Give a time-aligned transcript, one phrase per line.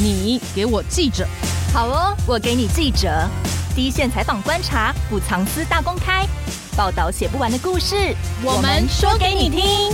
[0.00, 1.26] 你给我记者。
[1.74, 3.28] 好哦，我给你记者。
[3.74, 6.24] 第一线采访观察，不藏私大公开，
[6.76, 8.14] 报道写不完的故事，
[8.44, 9.92] 我们说给你听。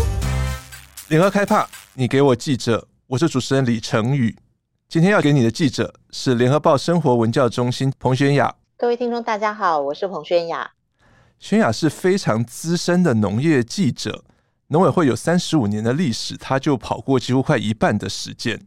[1.08, 2.86] 联合开帕，你给我记者。
[3.06, 4.36] 我是主持人李成宇。
[4.90, 8.54] 今天要给你的记者是联合报生活文教中心彭轩雅。
[8.76, 10.70] 各位听众，大家好，我是彭轩雅。
[11.38, 14.22] 轩雅是非常资深的农业记者，
[14.68, 18.60] 农委会有三十五年的历史，他就跑过几乎快一半的时间。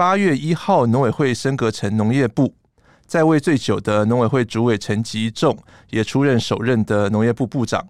[0.00, 2.54] 八月一号，农委会升格成农业部，
[3.04, 5.54] 在位最久的农委会主委陈吉仲
[5.90, 7.86] 也出任首任的农业部部长。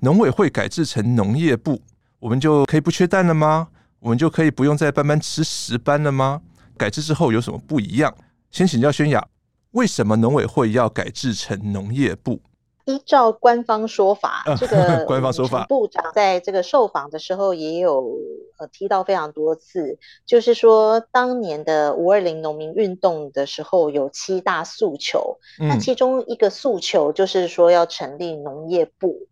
[0.00, 1.80] 农委会改制成农业部，
[2.18, 3.68] 我们就可以不缺蛋了吗？
[4.00, 6.42] 我们就可以不用再班班吃石斑了吗？
[6.76, 8.14] 改制之后有什么不一样？
[8.50, 9.26] 先请教轩雅，
[9.70, 12.42] 为什么农委会要改制成农业部？
[12.84, 18.18] 依照官方说法，这 个官方说法，部长在这个受访的时候也有
[18.58, 29.28] 呃提到非常多次，就是说当年的五二零农民运动的时候有七大诉求，嗯、那其中一个诉求就是说要成立农业部。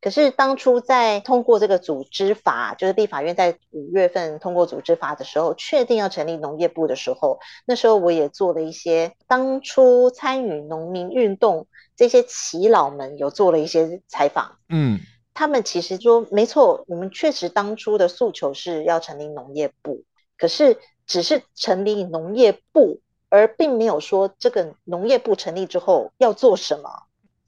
[0.00, 14.56] 可是当初在通过这个组织法，就是立法院在五月份通过组织法的时候，确定要成立农业部的时候，那时候我也做了一些当初参与农民运动这些耆老们有做了一些采访。
[14.68, 14.98] 嗯，
[15.34, 20.02] 他们其实说没错，我们确实当初的诉求是要成立农业部，
[20.36, 26.90] 可是只是成立农业部，而并没有说这个农业部成立之后要做什么。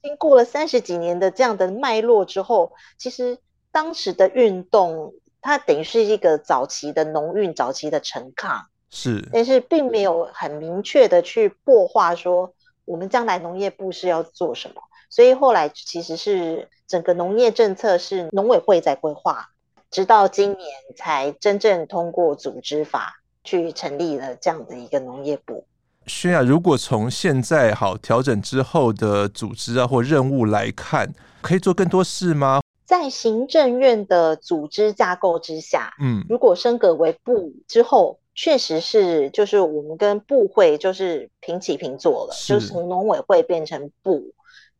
[0.01, 3.39] 经过了三十几年的这样的脉络之后，其实
[3.71, 12.53] 当时的运动，它等于是一个早期的农运，早期的陈抗，是，但是并没有很明确的去破化说
[12.85, 19.49] 我们将来农业部是要做什么，所以后来其实是整个农业政策是农委会在规划，
[19.91, 25.65] 直到今年才真正通过组织法去成立了这样的一个农业部。
[26.05, 32.61] 轩雅，如果从现在好调整之后的组织啊或任务来看，可以做更多事吗？
[32.85, 44.33] 在行政院的组织架构之下，嗯，如果升格为部之后，确实是就是我们跟部会就是平起平坐了，是就是从农委会变成部，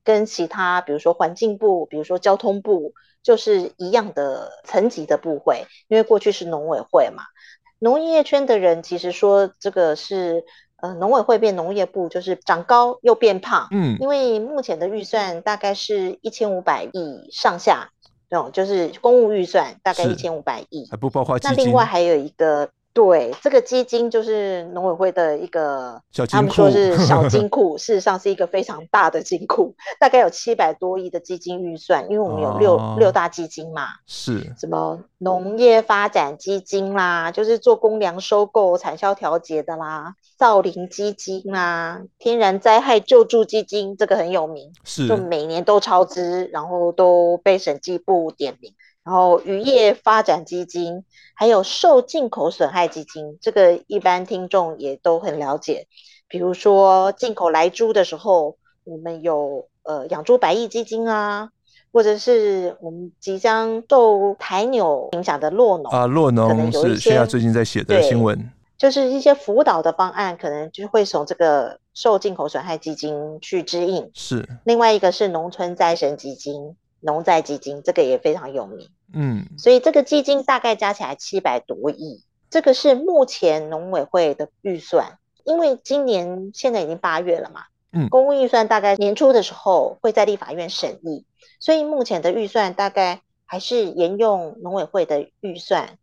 [0.03, 7.23] 跟其他比如说环境部、比如说交通部，就是一样的层级的部会，因为过去是农委会嘛。
[7.79, 10.43] 农业圈的人其实说这个是。
[10.77, 17.91] 呃，农委会变农业部就是长高又变胖，嗯，因为目前的预算大概是一千五百亿上下，
[18.29, 21.39] 这种就是公务预算大概一千五百亿，还不包括。
[21.41, 22.69] 那另外还有一个。
[22.95, 48.73] 对，这个基金就是农委会的一个，小金库他们说是小金 库，事实上是一个非常大的金库，大概有七百多亿的基金预算，因为我们有六、哦、六大基金嘛，是什么农业发展基金啦，就是做公粮收购、产销调节的啦，造林基金啦，天然灾害救助基金，这个很有名，是就每年都超支，然后都被审计部点名。
[49.05, 51.05] 然后渔业发展基金，
[51.35, 55.85] 还有受进口损害基金，这个一般听众也都很了解。
[56.27, 61.51] 比如说进口来猪的时候，我们有呃养猪百亿基金啊，
[61.93, 74.09] 或者是我们即将受台纽影响的洛农啊，洛农是现在最近在写的新闻，就是一些辅导的方案，可能就会从这个受进口损害基金去支应。
[74.15, 76.75] 是另外一个是农村再生基金。
[77.05, 87.61] 农再基金这个也非常有名，嗯，所以这个基金大概加起来七百多亿，这个是目前农委会的预算，因为今年现在已经八月了嘛，
[87.91, 91.25] 嗯，公务预算大概年初的时候会在立法院审议，
[91.59, 95.99] 所以目前的预算大概还是沿用农委会的预算，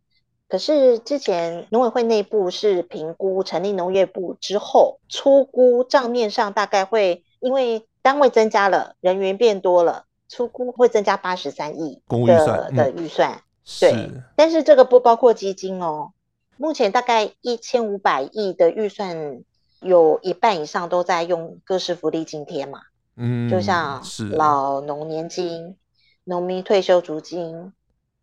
[0.47, 10.05] 可是之前农委会内部是评估成立农业部之后，初估账面上大概会因为单位增加了，人员变多了。
[10.33, 13.43] 初估会增加八十三亿的预算、嗯、的预算，
[13.79, 16.11] 对，是但是这个不包括基金哦。
[16.57, 19.43] 目前大概一千五百亿的预算，
[19.79, 22.79] 有一半以上都在用各式福利津贴嘛，
[23.15, 24.01] 嗯，就像
[24.31, 25.77] 老农年金、
[26.23, 27.71] 农民退休足金、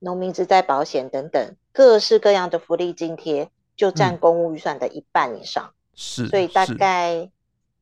[0.00, 7.30] 农民职灾保险等等各式各样的福利津贴，就占公务预算的一半以上，是、嗯，所以大概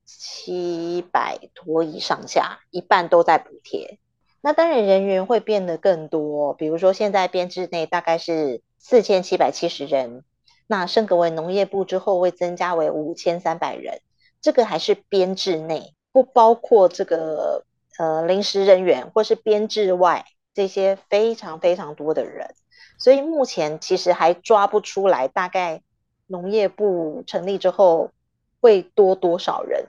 [0.05, 3.99] 七百多亿上下，一半都在补贴。
[4.41, 6.55] 那当然，人员会变得更多。
[6.55, 10.23] 比如说，现在编制内大概是四千七百七十人，
[10.67, 14.01] 那升格为农业部之后，会增加为五千三百人。
[14.41, 17.65] 这个还是编制内，不包括这个
[17.99, 20.25] 呃临时人员或是编制外
[20.55, 22.55] 这些非常非常多的人。
[22.99, 25.83] 所以目前其实还抓不出来，大概
[26.29, 28.13] 农业部成立之后
[28.61, 29.87] 会多多少人？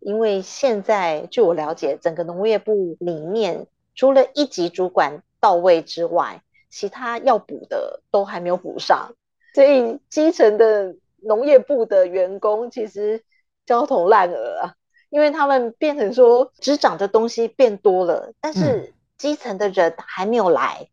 [0.00, 9.14] 因为现在据我了解，整个农业部里面除了一级主管到位之外，其他要补的都还没有补上，
[9.54, 13.22] 所以基层的农业部的员工其实
[13.66, 14.74] 焦头烂额啊，
[15.10, 20.88] 因为他们变成说执掌的东西变多了，但是基层的人还没有来，嗯、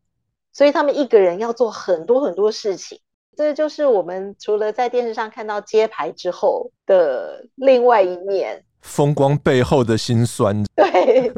[0.52, 3.00] 所以他们一个人要做很多很多事情。
[3.36, 10.64] 这就是我们除了在电视上看到揭牌之后的另外一面，风光背后的辛酸。
[10.74, 11.32] 对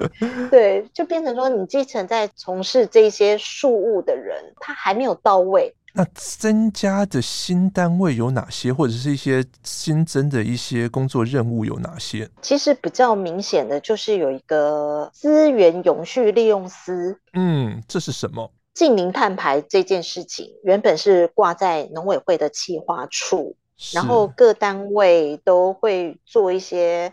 [0.51, 5.75] 对，就变成说，你基层在从事这些事务的人，他还没有到位。
[5.95, 12.27] 那增加的新单位有哪些，或者是一些新增的一些工作任务有哪些？
[12.41, 17.19] 其实比较明显的就是有一个资源永续利用司。
[17.35, 18.51] 嗯，这是什么？
[18.73, 23.55] 近零碳排这件事情原本是挂在农委会的企划处，
[23.93, 27.13] 然后各单位都会做一些，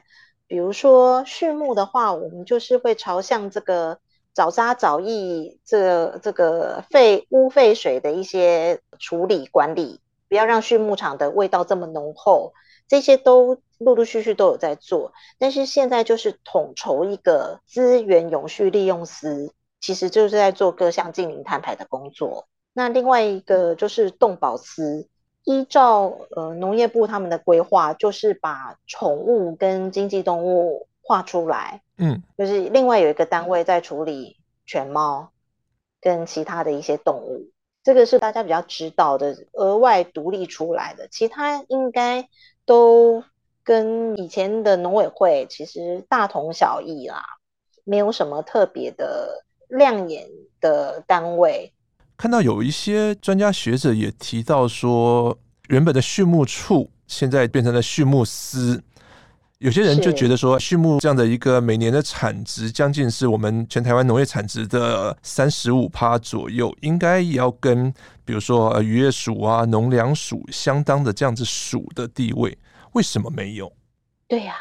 [0.49, 3.99] 比如说畜牧的话，我们就是会朝向这个
[4.33, 12.51] 早扎早育，这个这个废污废水的一些处理管理，不要让畜牧场的味道这么浓厚，
[12.87, 15.13] 这些都陆陆续续都有在做。
[15.37, 19.53] 但是现在就是统筹一个资源永续利用司。
[19.81, 22.49] 其实就是在做各项近零碳排的工作。
[22.73, 25.07] 那另外一个就是动保司，
[25.49, 31.81] 依照呃农业部他们的规划，就是把宠物跟经济动物划出来。
[31.97, 34.37] 嗯，就是另外有一个单位在处理
[34.67, 35.31] 犬猫
[35.99, 37.49] 跟其他的一些动物。
[37.83, 41.07] 这个是大家比较知道的，额外独立出来的。
[41.07, 42.29] 其他应该
[42.65, 43.23] 都
[43.63, 47.23] 跟以前的农委会其实大同小异啦，
[47.83, 49.45] 没有什么特别的。
[49.71, 51.75] 亮眼的单位，
[52.19, 55.39] 看到有一些专家学者也提到说，
[55.69, 58.83] 原本的畜牧处现在变成了畜牧司，
[59.59, 67.89] 有些人就觉得说，畜牧这样的一个每年的产值将近是我们全台湾农业产值的三十五趴左右，应该也要跟
[68.25, 72.57] 比如说渔业署啊、农粮署相当的这样子署的地位，
[72.91, 73.71] 为什么没有？
[74.27, 74.59] 对呀、啊，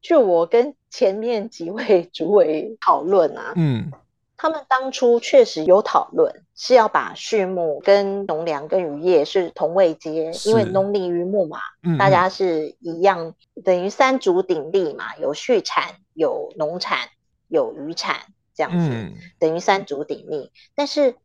[0.00, 3.92] 就我跟前面几位主委讨论啊，嗯。
[4.40, 17.08] 他们当初确实有讨论，是要把畜牧跟农粮跟渔业是同位阶，因为农林渔牧嘛，嗯、大家是一样，等于三足鼎立嘛，有畜产、有农产、
[17.48, 18.20] 有渔产
[18.54, 20.52] 这样子，嗯、等于三足鼎立。
[20.76, 21.16] 但是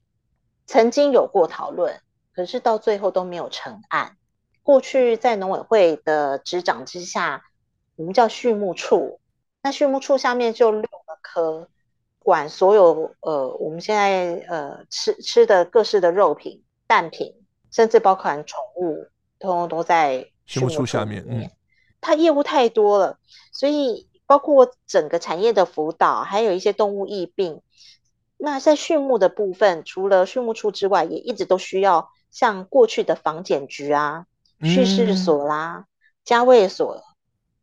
[0.65, 2.01] 曾经有过讨论，
[2.33, 4.17] 可是到最后都没有成案。
[4.63, 7.43] 过去在农委会的执掌之下，
[7.95, 9.19] 我们叫畜牧处，
[9.61, 11.69] 那畜牧处下面就六个科。
[12.23, 17.33] 管所有呃，我们现在呃吃吃的各式的肉品、蛋品，
[17.69, 19.07] 甚至包含宠物，
[19.39, 21.25] 通通都在畜牧处下面。
[21.27, 21.49] 嗯，
[21.99, 23.19] 它业务太多了，
[23.51, 27.61] 所以包括整个产业的辅导，还有一些动物疫病。
[28.37, 34.25] 那在畜牧的部分，除了畜牧处之外，也一直都需要像过去的防检局啊、
[34.61, 35.85] 畜事所啦、
[36.23, 37.03] 家卫所，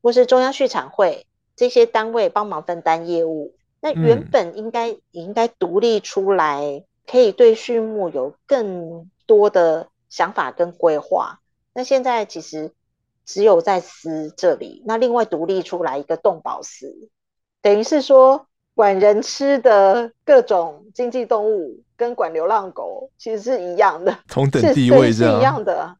[0.02, 1.26] 或是中央畜产会
[1.56, 3.54] 这些单位帮忙分担业务。
[3.82, 11.40] 那原本应该也应该独立出来，可以对畜牧有更多的想法跟规划。
[11.72, 12.72] 那现在其实
[13.24, 17.08] 只有在司这里，那另外独立出来一个动保司，
[17.62, 25.96] 等于是说管人吃的各种经济动物，跟管流浪狗其实是一样的，同等地位是，是一样的。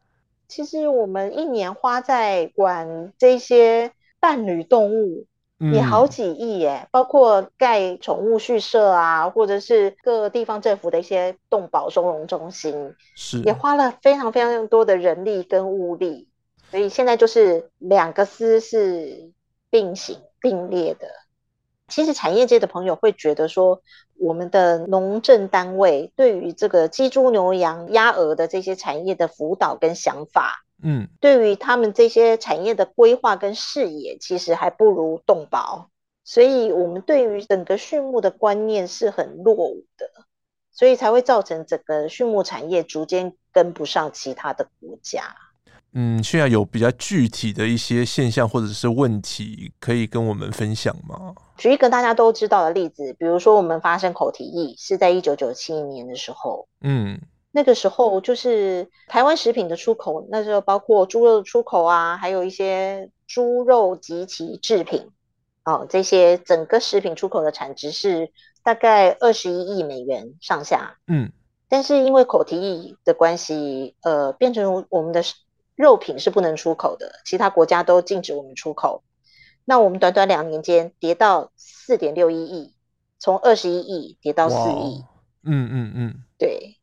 [0.49, 5.25] 其实我们一年花在管这些伴侣动物。
[5.61, 16.29] 也好几亿耶，包括盖宠物畜舍啊，或者是各地方政府的一些动保收容中心，是也花了非常非常多的人力跟物力，
[16.71, 19.33] 所以现在就是两个司是
[19.69, 21.09] 并行并列的。
[21.89, 23.83] 其实产业界的朋友会觉得说，
[24.19, 30.65] 我们的农政单位对于这个鸡猪牛羊鸭鹅的这些产业的辅导跟想法。
[30.83, 35.91] 嗯，对于他们这些产业的规划跟视野，其实还不如动保，
[36.25, 40.07] 所以我们对于整个畜牧的观念是很落伍的，
[40.73, 45.37] 所以才会造成整个畜牧产业逐渐跟不上其他的国家。
[45.93, 51.35] 嗯，现在有比较具体的一些现象或者是问题，可以跟我们分享吗？
[51.57, 57.21] 举一个大家都知道的例子，比如说我们发生口蹄疫是在一九九七年的时候，嗯。
[57.53, 65.11] 那个时候就是台湾食品的出口，那时候包括猪肉的出口啊，还有一些猪肉及其制品，
[65.65, 68.31] 哦，这些整个食品出口的产值是
[68.63, 70.99] 大概二十一亿美元上下。
[71.09, 71.33] 嗯，
[71.69, 75.23] 但是因为口蹄疫的关系，呃，变成我们的
[75.75, 79.03] 肉品是不能出口的，其他国家都禁止我们出口。
[79.65, 82.75] 那我们短短两年间跌到四点六一亿，
[83.19, 85.05] 从二十一亿跌到四亿。
[85.43, 86.77] 嗯嗯嗯，对。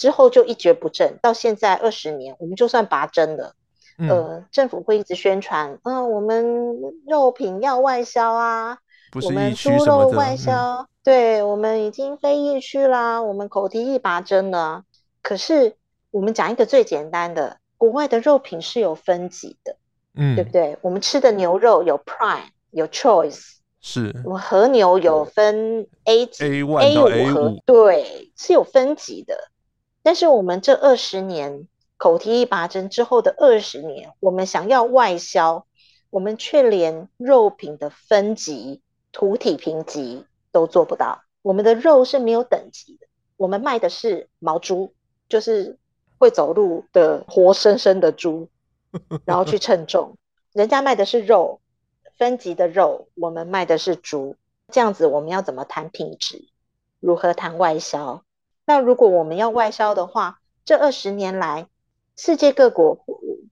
[0.00, 3.54] 之后就一蹶不振，到现在二十年，我们就算拔针了，
[3.98, 8.78] 嗯、呃，政府会一直宣传，嗯、呃，我们肉品要外销啊，
[9.22, 14.84] 我们猪肉外销，嗯、对，我们已经非疫区啦，我们口蹄疫拔针了。
[15.20, 15.74] 可是
[16.10, 19.76] 我们讲一个最简单的，国外的肉品是有分级的，
[20.14, 20.78] 嗯，对不对？
[20.80, 29.36] 我们吃的牛肉有 Prime，有 Choice，是我们和牛有分 A 级 A one 到 A 五，对，是有分级的。
[30.02, 35.66] 但是我们这二十年口蹄疫拔针之后的二十年，我们想要外销，
[36.08, 38.80] 我们却连肉品的分级、
[39.12, 41.22] 土体评级都做不到。
[41.42, 44.94] 我们的肉是没有等级的，我们卖的是毛猪，
[45.28, 45.78] 就是
[46.18, 48.48] 会走路的活生生的猪，
[49.24, 50.16] 然后去称重。
[50.52, 51.60] 人家卖的是肉，
[52.16, 54.36] 分级的肉，我们卖的是猪，
[54.68, 56.48] 这样子我们要怎么谈品质？
[56.98, 58.24] 如何谈外销？
[58.70, 61.66] 那如果我们要外销的话，这二十年来，
[62.16, 63.04] 世界各国，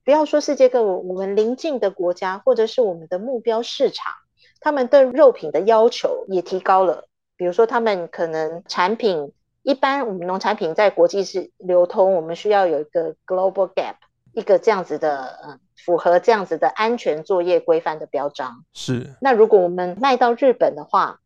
[0.04, 4.12] 不要说世界各国，我们邻近的国家或者是我们的目标市场，
[4.60, 7.08] 他们对肉品的要求也提高了。
[7.36, 9.32] 比如说，他们可能产品
[9.64, 13.96] 一般，我们农产品在国际是流通，我们需要有一个 global gap，
[14.32, 18.64] 一个这样子的，嗯，符合这样子的安全作业规范的标章。
[18.72, 19.16] 是。
[19.20, 21.18] 那如果我们卖到日本的话，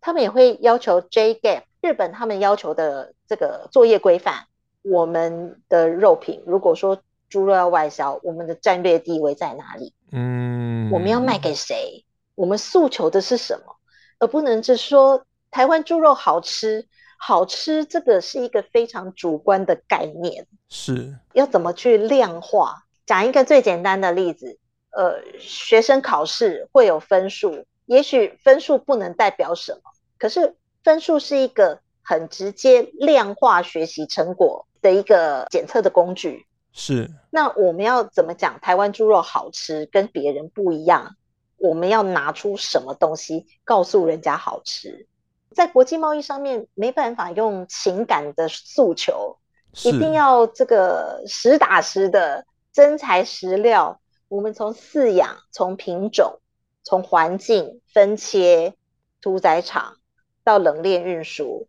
[0.00, 1.62] 他们也会要求 J gap。
[1.82, 4.46] 日本他们要求的这个作业规范，
[4.82, 9.92] 我们的肉品，如果说猪肉要外销，我们的战略地位在哪里？
[10.12, 12.04] 嗯，我们要卖给谁？
[12.36, 13.74] 我们诉求的是什么？
[14.20, 16.86] 而不能只说台湾猪肉好吃，
[17.18, 20.46] 好吃这个是一个非常主观的概念。
[20.68, 22.84] 是，要怎么去量化？
[23.04, 24.56] 讲一个最简单的例子，
[24.90, 29.80] 呃，学生考试会有分数，也许分数不能代表什么，
[30.16, 30.54] 可是。
[30.82, 36.46] 分数是一个很直接量化学习成果的一个检测的工具。
[36.72, 37.10] 是。
[37.30, 41.16] 那我们要怎么讲台湾猪肉好吃，跟别人不一样？
[41.58, 45.06] 我们要拿出什么东西告诉人家好吃？
[45.54, 49.36] 在国际贸易上面，没办法用情感的诉求，
[49.84, 54.00] 一定要这个实打实的真材实料。
[54.28, 56.40] 我们从饲养、从品种、
[56.82, 58.74] 从环境分切、
[59.20, 59.98] 屠宰场。
[60.44, 61.66] 到冷链运输，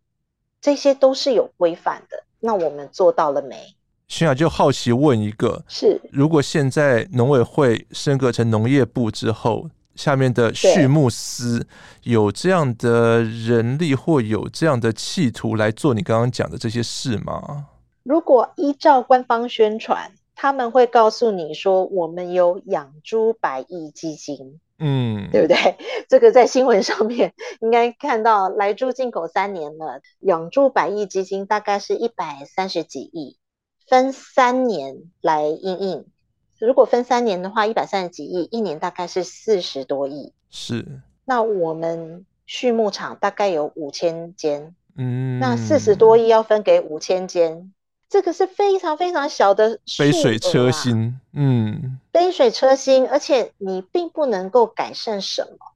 [0.60, 2.24] 这些都是有规范的。
[2.40, 3.74] 那我们做到了没？
[4.06, 11.66] 轩雅就好奇问一个：是如果现在农委会升格成农业部之后，下面的畜牧司
[12.02, 17.68] 有这样的人力或有这样的企图来做你刚刚讲的这些事吗？
[18.02, 24.60] 如果依照官方宣传，他们会告诉你说，我们有养猪百亿基金。
[24.78, 25.76] 嗯，对不对？
[26.08, 33.38] 这个在新闻上面应该看到，来猪进口三年了，养猪百亿基金大概是一百三十几亿，
[33.86, 36.06] 分三年来因应。
[36.58, 40.32] 如果分三年的话，一百三十几亿，一年大概是四十多亿。
[40.50, 40.84] 是。
[41.24, 47.72] 那我们畜牧场大概有五千间，嗯，那四十多亿要分给五千间。
[48.08, 55.72] 这个是非常非常小的杯水车薪，嗯，杯水车薪，而且你并不能够改善什么。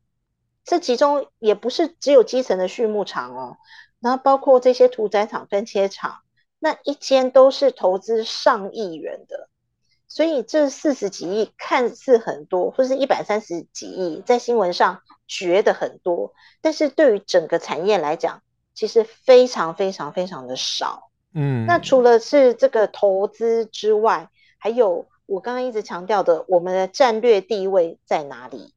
[0.64, 3.56] 这其中也不是只有基层的畜牧场哦，
[4.00, 6.18] 然后包括这些屠宰场、分切厂，
[6.58, 9.48] 那一间都是投资上亿元的。
[10.06, 18.42] 所以这四十几亿看似很多，或是一百三十几亿，在新闻上觉得很多，但是对于整个产业来讲，
[18.74, 21.07] 其实非常非常非常的少。
[21.34, 28.72] 嗯，那除了是这个投资之外，还有我刚刚一直强调的，我们的战略地位在哪里？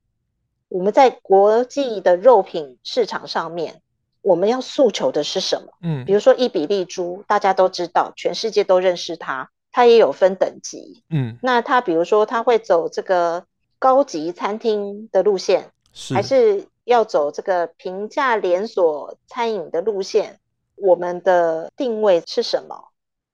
[0.67, 3.81] 我们在国际的肉品市场上面，
[4.21, 5.73] 我们要诉求的是什么？
[5.81, 11.03] 嗯，比如说伊比利猪，大家都知道，全世界都认识它，它也有分等级。
[11.09, 13.45] 嗯，那它比如说它会走这个
[13.79, 20.39] 高级餐厅的路线，是还是要走这个平价连锁餐饮的路线？
[20.81, 22.89] 我们的定位是什么？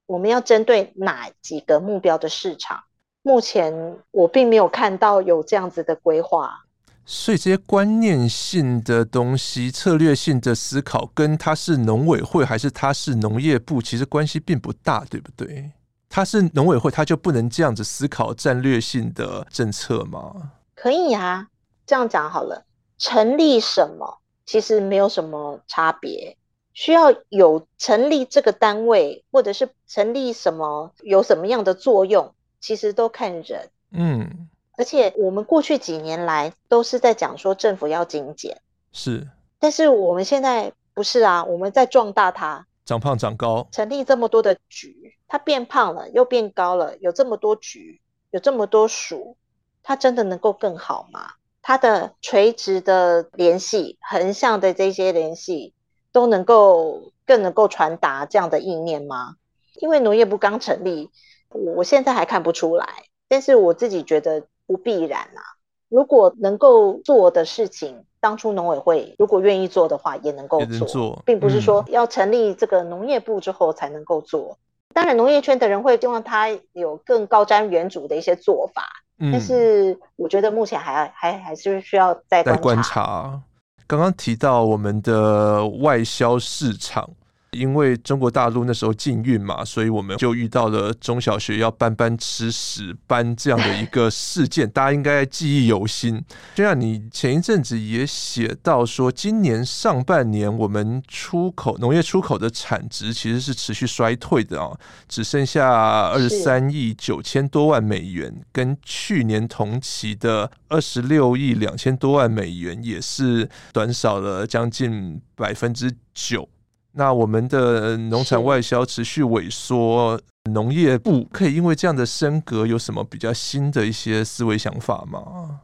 [0.06, 2.84] 我们要针对哪几个目标的市场？
[3.24, 6.64] 目前我并没有看到有这样子的规划。
[7.06, 15.72] 所以这些观念性的东西、策略性的思考，跟它是农委会还是它是农业部，其实关系并不大，对不对？
[16.10, 20.52] 它是农委会，它就不能这样子思考战略性的政策吗？
[20.76, 21.48] 可以啊，
[21.86, 22.66] 这样讲好了。
[22.98, 26.37] 成立什么，其实没有什么差别。
[26.78, 33.72] 需要有成立这个单位，或者是成立什么，有什么样的作用，其实都看人。
[33.90, 49.36] 嗯，而且我们过去几年来都是在讲说政府要精简，是，但是我们现在不是啊，我们在壮大它，长胖长高，成立这么多的局，它变胖了又变高了，有这么多局，有这么多署，
[49.82, 51.32] 它真的能够更好吗？
[51.64, 55.74] 它的垂直的联系、横向的这些联系，
[56.12, 59.36] 都能够更能够传达这样的意念吗？
[59.76, 61.12] 因为农业部刚成立，
[61.50, 62.88] 我现在还看不出来，
[63.28, 65.42] 但是我自己觉得不必然啊。
[65.90, 74.58] 如果能够做的事情，当初农委会如果愿意做的话，也能够做，做并不是说要成立这个农业部之后才能够做。
[74.90, 78.84] 嗯、当然，农业圈的人会希望他有更高瞻远瞩的一些做法。
[79.32, 82.62] 但是我觉得目前还还还是需要再观察。
[82.62, 83.42] 观察。
[83.88, 87.10] 刚刚提到我们的外销市场。
[87.52, 96.24] 因为中国大陆那时候禁运嘛，所以我们就遇到了中小学要班班吃屎班这样的一个事件，大家应该记忆犹新。
[96.56, 104.78] 就像你前一阵子也写到说，今年上半年我们出口农业出口的产值其实是持续衰退的啊，
[105.08, 116.48] 只剩下二十三亿九千多万美元，跟去年同期的二十六亿两千多万美元也是短少了将近百分之九。
[116.94, 120.20] 那我们的农产外销持续萎缩，
[120.52, 125.62] 农业部可以因为这样的升格有什么比较新的一些思维想法吗？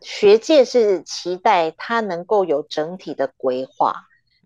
[0.00, 3.94] 学界是期待它能够有整体的规划，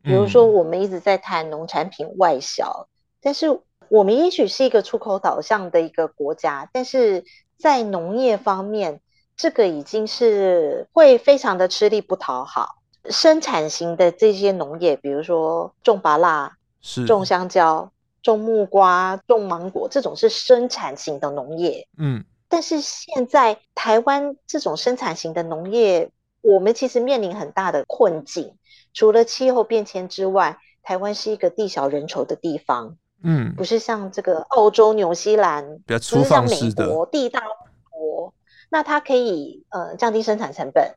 [0.02, 2.88] 比如说我们一直在谈农产品外销，
[3.20, 7.24] 但是我们也许是一个出口导向的一个国家，但是
[7.56, 9.00] 在农业方面，
[9.36, 12.82] 这个已经是会非常的吃力不讨好。
[13.10, 17.90] 生产型的这些农业，比如说种芭乐、是种香蕉、
[18.22, 21.86] 种木瓜、种芒果，这种是生产型的农业。
[21.98, 28.54] 嗯，但是现在台湾这种生产型的农业，我们其实面临很大的困境。
[28.92, 32.96] 除了气候变迁之外，台湾是一个地小人稠的地方。
[33.22, 37.52] 嗯，不是像这个澳洲、纽西兰，比较粗放式的，像美国地大物
[37.90, 38.34] 博，
[38.70, 40.94] 那它可以呃降低生产成本。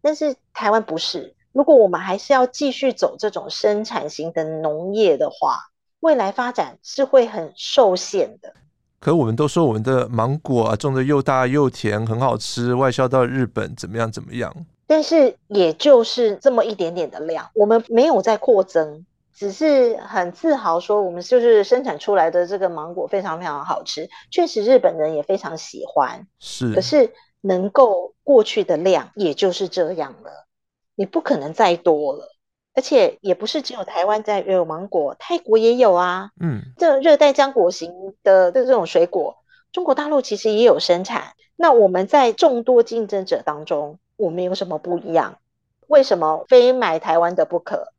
[0.00, 5.58] 但是台湾不是，如果我们还是要继续走这种生产型的农业的话，
[6.00, 8.54] 未来发展是会很受限的。
[9.00, 14.54] 可我们都说我们的芒果啊，种的又大又甜，很好吃，外销到日本怎么样怎么样？
[14.86, 26.26] 但是也就是这么一点点的量，我们没有在扩增，只是很自豪说我们就是生产出来的这个芒果非常非常好吃，确实日本人也非常喜欢。
[26.38, 27.12] 是，可是。
[27.40, 30.46] 能够过去的量也就是这样了，
[30.94, 32.34] 你不可能再多了，
[32.74, 36.30] 而且也不是只有台湾在有芒果，泰国也有啊。
[36.40, 39.36] 嗯，这热带浆果型的这种水果，
[39.72, 41.34] 中国大陆其实也有生产。
[41.56, 45.38] 那我们在众多竞争者当中，我们有什么不一样？
[45.86, 47.92] 为什么非买台湾的不可？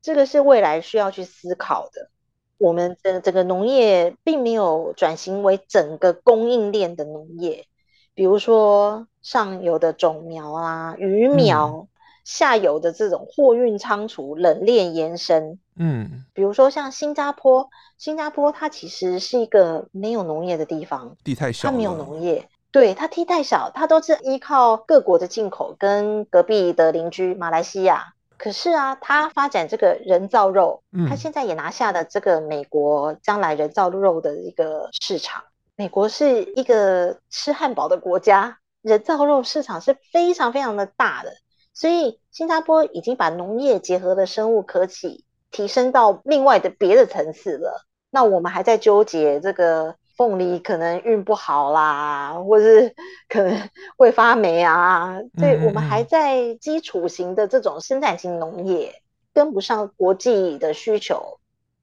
[0.00, 2.10] 这个是未来需要去思考的。
[2.58, 7.66] 我们的这个农业并没有转型为整个供应链的农业。
[8.14, 11.88] 比如说上游的种苗啊、鱼苗，嗯、
[12.24, 28.14] 下游的这种货运仓储、冷链延伸，嗯，比如说像新加坡，新加坡它其实是一个没有农业的地方，地太小，它没有农业，对，它地太小，它都是依靠各国的进口跟隔壁的邻居马来西亚。
[28.36, 35.44] 可是啊，它发展这个人造肉，它现在也拿下了这个美国将来人造肉的一个市场。
[35.76, 41.32] 美国是一个吃汉堡的国家，人造肉市场是非常非常的大的，
[41.72, 47.84] 所以新加坡已经把农业结合的生物科技提升到另外的别的层次了。
[48.10, 52.94] 那我们还在纠结这个凤梨可能运不好啦，或是
[53.28, 61.40] 可能会发霉啊，所以我们还在基础型的这种生产型农业跟不上国际的需求，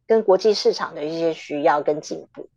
[0.07, 2.47] 跟国际市场的一些需要跟进步。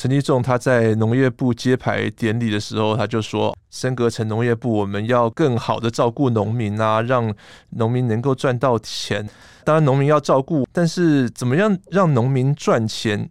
[0.00, 7.34] 陈吉仲他在农业部揭牌典礼的时候，他就说，升格成农业部，我们要更好的照顾农民啊，让
[7.70, 9.28] 农民能够赚到钱。
[9.64, 13.28] 当然，农民要照顾，但是怎么样让农民赚钱？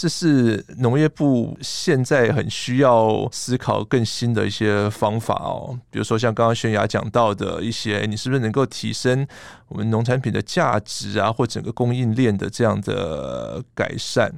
[0.00, 9.26] 这是农业部现在很需要思考更新的一些方法哦，比如说像刚刚轩雅讲到的一些，你是不是能够提升
[9.68, 14.32] 我们农产品的价值啊，或整个供应链的这样的改善？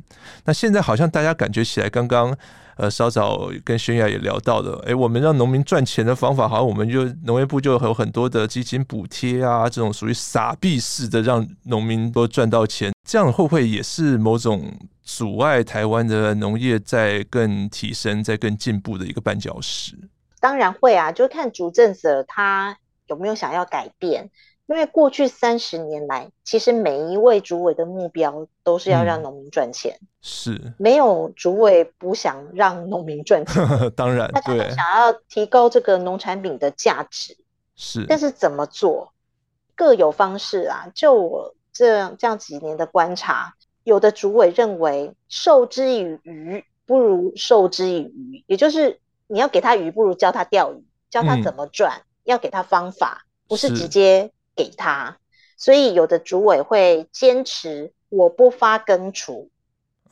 [0.46, 2.36] 那现在好像大家感觉起来，刚刚
[2.76, 19.94] 呃，稍早跟轩雅也聊到了，哎，我们让农民赚钱的方法，好像我们就农业部就有很多的基金补贴啊，这种属于撒币式的，让农民都赚到钱，这样会不会也是某种阻碍台湾的农业在更提升、在更进步的一个绊脚石？
[20.40, 24.30] 当然会啊，就看主政者他有没有想要改变。
[24.72, 33.62] 因为过去三十年来，其实每一位主委的目标都是要让农民赚钱，嗯、是没有主委不想让农民赚钱。
[33.94, 37.36] 当然，对，他想要提高这个农产品的价值，
[37.76, 38.06] 是。
[38.08, 39.12] 但是怎么做，
[39.76, 40.90] 各有方式啊。
[40.94, 43.52] 就我这样这样几年的观察，
[43.84, 54.32] 有的主委认为授之以鱼不如授之以渔，也就是你要给他鱼，不如教他钓鱼，教他怎么赚，嗯、要给他方法，不是直接。
[54.54, 55.16] 给他，
[55.56, 59.48] 所以有的主委会坚持我不发耕除，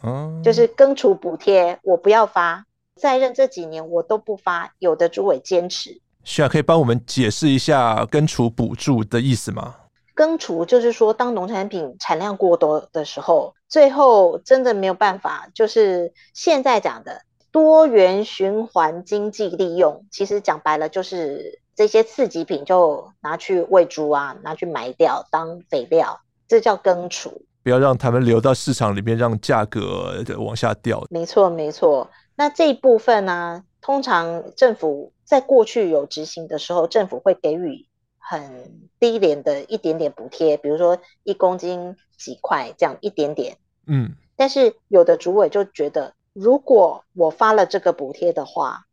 [0.02, 4.72] 嗯，就是耕除补贴我不要发，在任这几年我都不发。
[4.78, 9.76] 有的主委坚持，需要可以帮我们解释一下耕除补助的意思吗？
[10.14, 21.59] 耕除就是说，当农产品产量过多的时候，最后真的没有办法，就是现在讲的多元循环经济利用，其实讲白了就是。
[21.80, 27.46] 这些次级品就拿去喂猪啊，拿去埋掉当肥料，这叫耕除。
[27.62, 31.02] 不要让他们流到市场里面，让价格往下掉。
[31.08, 32.10] 没错，没错。
[32.36, 37.86] 那这一部分呢、啊，通常政府在过去有执行的时候，政府会给予
[38.18, 43.56] 很低廉的一点点补贴，比如说一公斤几块这样一点点。
[43.86, 44.10] 嗯。
[44.36, 48.84] 但是有的主委就觉得，如果我发了这个补贴的话，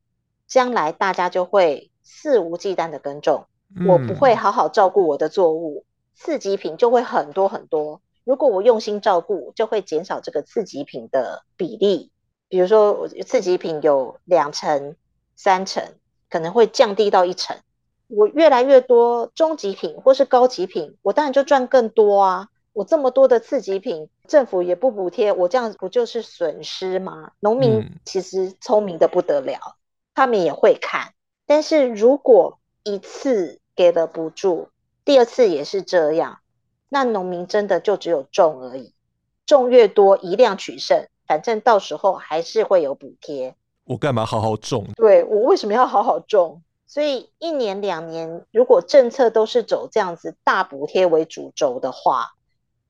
[0.47, 1.91] 将来大家就会。
[2.09, 3.47] 肆无忌惮的耕种，
[3.85, 7.99] 我不会好好照顾我的作物，嗯、次级品就会很多很多。
[8.23, 12.11] 如果我用心照顾，就会减少这个次级品的比例。
[12.47, 14.95] 比如说，次级品有两成、
[15.35, 15.83] 三成，
[16.29, 17.57] 可能会降低到一成。
[18.07, 22.47] 我越来越多中级品或是高级品，我当然就赚更多啊。
[22.71, 27.31] 我这么多的次级品，政府也不补贴，我这样不就是损失吗？
[27.41, 29.75] 农民其实聪明的不得了，嗯、
[30.15, 31.13] 他们也会看。
[31.47, 34.69] 但是如果一次给了补助，
[35.03, 36.39] 第二次也是这样，
[36.89, 38.93] 那农民真的就只有种而已，
[39.45, 43.55] 种越多以量取胜，反正到时候还是会有补贴。
[43.85, 44.85] 我干嘛好好种？
[44.95, 46.61] 对，我为什么要好好种？
[46.85, 52.33] 所以一年两年，如果政策都是走这样子大补贴为主轴的话，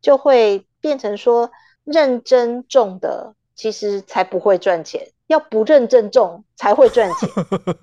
[0.02, 1.52] 就会变成说
[1.84, 5.10] 认真种的其实才不会赚钱。
[5.28, 7.30] 要不认真种才会赚钱，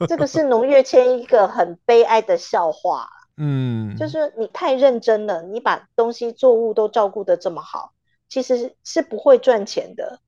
[0.09, 3.09] 这个是农业圈一个很悲哀的笑话。
[3.37, 7.93] 嗯，就是你太认真了，你把东西作物都照顾得这么好，
[8.29, 10.21] 其实是不会赚钱的。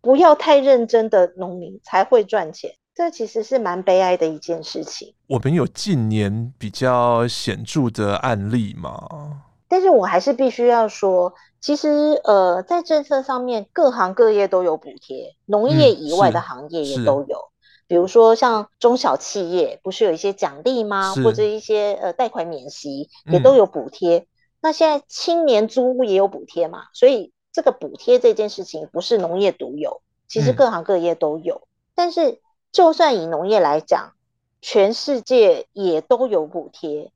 [0.00, 5.14] 不要太认真的农民才会赚钱，这其实是蛮悲哀的一件事情。
[5.28, 9.42] 我们有近年比较显著的案例吗？
[9.68, 17.36] 但是我还是必须要说，其实呃，在政策上面，各行各业都有补贴，农业以外的行业也都有。
[17.36, 17.52] 嗯、
[17.86, 21.14] 比如说像中小企业，不是有一些奖励吗？
[21.14, 24.18] 或者一些呃贷款免息也都有补贴。
[24.18, 24.26] 嗯、
[24.60, 26.84] 那现在青年租屋也有补贴嘛？
[26.92, 31.56] 所以这个补贴这件事情不是农业独有，其实各行各业都有。
[31.56, 32.40] 嗯、但是
[32.70, 34.12] 就算以农业来讲，
[34.60, 37.10] 全世界也都有补贴。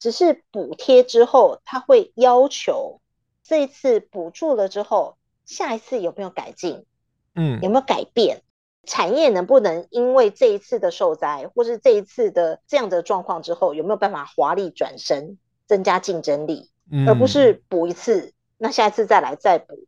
[0.00, 3.00] 只是补贴之后，它会要求
[3.44, 6.86] 这一次补助了之后，下一次有没有改进？
[7.34, 8.42] 嗯，有没有改变？
[8.86, 16.70] 产业能不能因为这一次的受灾，或是这一次的这样的状况之后，有没有办法华丽转身，增加竞争力？
[16.90, 19.86] 嗯，而不是补一次，那下一次再来再补，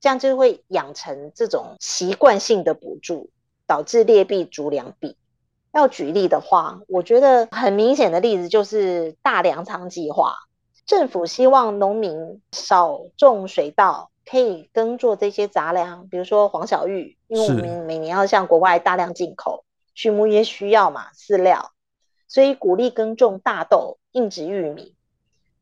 [0.00, 3.30] 这样就会养成这种习惯性的补助，
[3.66, 5.16] 导致劣币逐良币。
[5.72, 10.36] 要举例的话，我觉得很明显的例子就是大粮仓计划。
[10.84, 19.64] 政府希望农民少种水稻，可以耕作这些杂粮，比如说黄小玉，因为我们每年要向国外大量进口，
[19.94, 21.72] 畜牧业需要嘛饲料，
[22.26, 24.94] 所以鼓励耕种大豆、硬质玉米。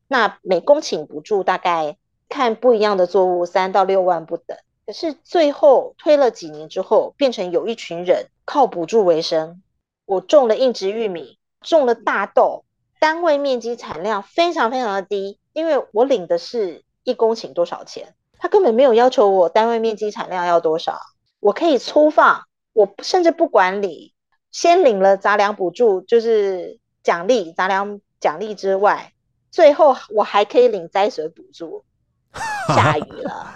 [0.07, 4.57] 那每公顷补助大概看不一样的作物三到六万不等。
[4.85, 9.61] 可是最后推了几年之后，变成有一群人靠补助为生。
[10.05, 12.65] 我种了硬质玉米，种了大豆，
[13.01, 20.99] 单位面积产量非常非常的低，因为我领的是一公顷多少钱，他根本没有要求我单位面积产量要多少，
[21.39, 24.13] 我可以粗放，我甚至不管理，
[24.51, 29.13] 先领了杂粮补助，就是奖励杂粮奖励之外，
[29.49, 31.83] 最后我还可以领灾水补助，
[32.69, 33.51] 下雨了，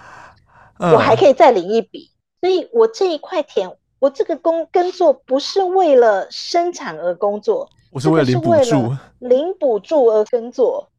[0.91, 2.10] 我还可以再领一笔，
[2.41, 3.77] 所以我这一块田。
[3.97, 10.89] 我这个工耕作不是为了生产而工作，我是为了领补助，领补助而耕作，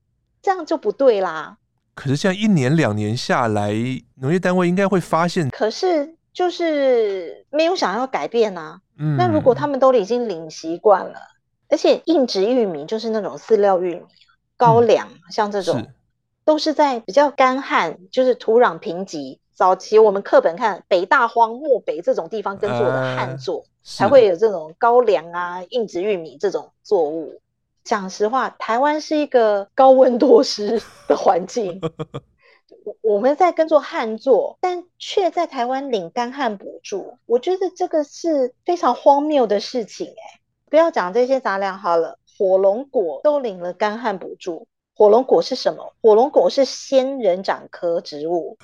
[0.41, 1.59] 这样就不对啦。
[1.95, 3.71] 可是，这样一年两年下来，
[4.15, 8.81] 农业单位应该会发现，可是就是没有想要改变啊。
[8.97, 11.21] 嗯，那如果他们都已经领习惯了，
[11.69, 14.03] 而且硬植玉米就是那种饲料玉米、
[14.57, 15.91] 高粱，嗯、像这种是
[16.47, 19.39] 都是在比较干旱，就是土壤贫瘠。
[19.53, 27.41] 早期我们课本看北大荒、漠北这种地方耕作的旱作，呃、才会有这种高粱啊、硬质玉米这种作物。
[27.85, 31.81] 讲实话，台湾是一个高温多湿的环境，
[33.01, 40.09] 我们在耕作旱作，但却在台湾领干旱补助，我觉得这个是非常荒谬的事情。
[40.09, 44.67] 哎，不要讲这些杂粮好了，火龙果都领了干旱补助。
[44.97, 45.93] 火龙果是什么？
[46.03, 48.57] 火龙果是仙人掌科植物，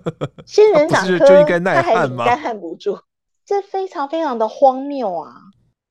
[0.46, 2.98] 仙人掌科它还领干旱补助，
[3.50, 5.34] 这非常非常的荒谬啊！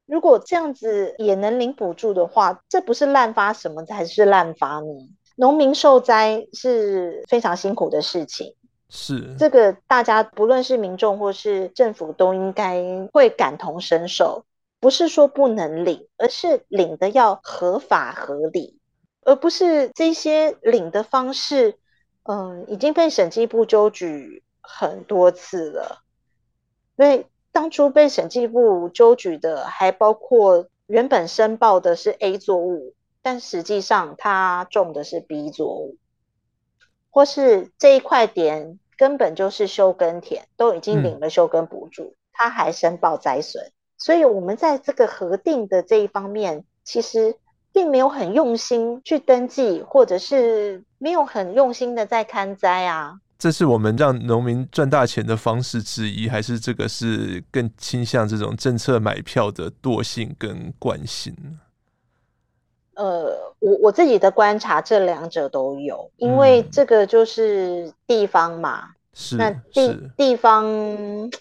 [0.06, 4.88] 如果这样子也能领补助的话，这不是滥发什么才是滥发呢？
[5.36, 8.56] 农民受灾是非常辛苦的事情，
[8.88, 14.46] 是这个大家不论是民众或是政府都应该会感同身受，
[14.80, 18.80] 不是说不能领，而是领的要合法合理。
[19.26, 21.76] 而不是这些领的方式，
[22.24, 26.04] 嗯，已经被审计部纠举很多次了。
[26.96, 35.98] 因为当初被审计部纠举的，还包括原本申报的是 A 作物，但实际上他种的是 B 作物，
[37.10, 43.72] 或是这一块田根本就是休耕田，都已经领了休耕补助，他、嗯、还申报灾损。
[43.98, 47.36] 所以，我们在这个核定的这一方面，其实。
[47.72, 53.20] 并没有很用心去登记，或者是没有很用心的在看灾啊。
[53.40, 61.60] 这是我们让农民赚大钱的方式之一，还是这个是更倾向这种政策买票的惰性跟惯性呢？
[62.96, 71.32] 呃，我我自己的观察，这两者都有，因为这个就是地方嘛，是、嗯、那地地方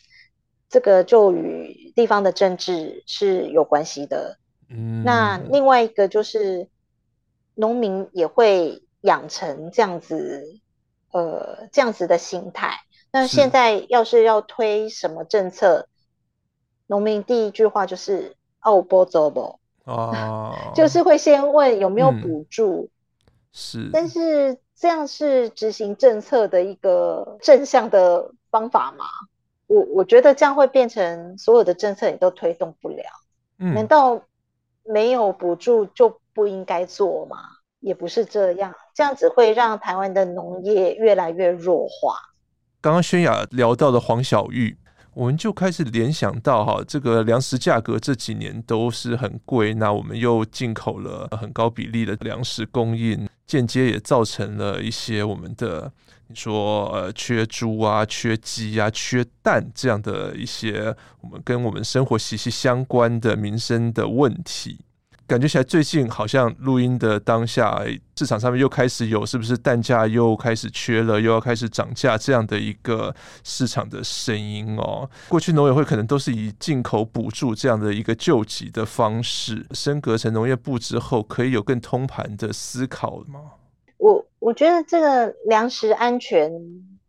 [0.69, 4.39] 这个就与地方的政治是有关系的。
[4.71, 6.69] 嗯，那另外一个就是，
[7.57, 10.61] 农民也会养成这样子，
[11.12, 12.81] 呃，这样子的心态。
[13.11, 15.88] 那现在要是要推什么政策，
[16.87, 22.83] 农民第一句话就是“哦，不走不”，哦，就是会先问有没有补助。
[22.83, 22.90] 嗯、
[23.53, 29.05] 是，但是这样是执行政策的一个正向的方法吗？
[29.66, 33.05] 我我觉得这样会变成所有的政策你都推动不了。
[33.59, 34.23] 嗯，难道？
[34.90, 37.37] 没有补助就不应该做吗？
[37.81, 42.17] 也不是这样，这样子会让台湾的农业越来越弱化。
[42.81, 44.77] 刚刚轩雅聊到的黄小玉，
[45.14, 55.93] 我们就开始联想到哈，这个粮食价格这几年都是很贵，那我们又进口了很高比例的粮食供应，间接也造成了一些我们的。
[56.31, 64.79] 你说呃，缺猪啊，缺鸡啊，缺蛋这样的一些我们跟我们生活息息相关的民生的问题，
[65.29, 67.85] 感觉起来最近好像录音的当下，
[68.17, 73.14] 市场上面又开始有是不是蛋价又开始缺了，又要开始涨价这样的一个
[73.45, 75.09] 市场的声音哦。
[75.29, 83.38] 过去农委会可能都是以进口补助这样的一个救急的方式，升格成农业部之后，可以有更通盘的思考吗？
[83.99, 86.51] 我我觉得这个粮食安全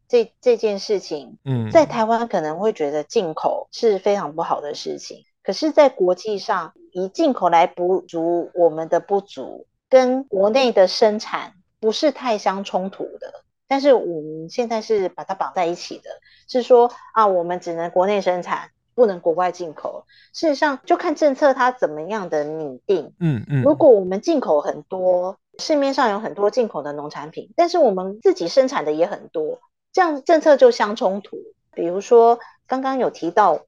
[0.10, 13.34] 这这件事情，嗯，在台湾可能会觉得进口是非常不好的事情，可是，在国际上以进口来补足我们的不足，跟国内的生产不是太相冲突的。
[13.68, 16.12] 但是我们现在是把它绑在一起的，
[16.48, 20.06] 是说啊，我们只能国内生产，不能国外进口。
[20.34, 23.16] 事实上，就看政策它怎么样的拟定。
[23.20, 25.40] 嗯嗯，如果我们进口很多。
[25.58, 29.60] 市面上有很多进口的农产品，但是我们自己生产的也很多，
[29.92, 31.38] 这样政策就相冲突。
[31.74, 33.60] 比如说，刚刚有提到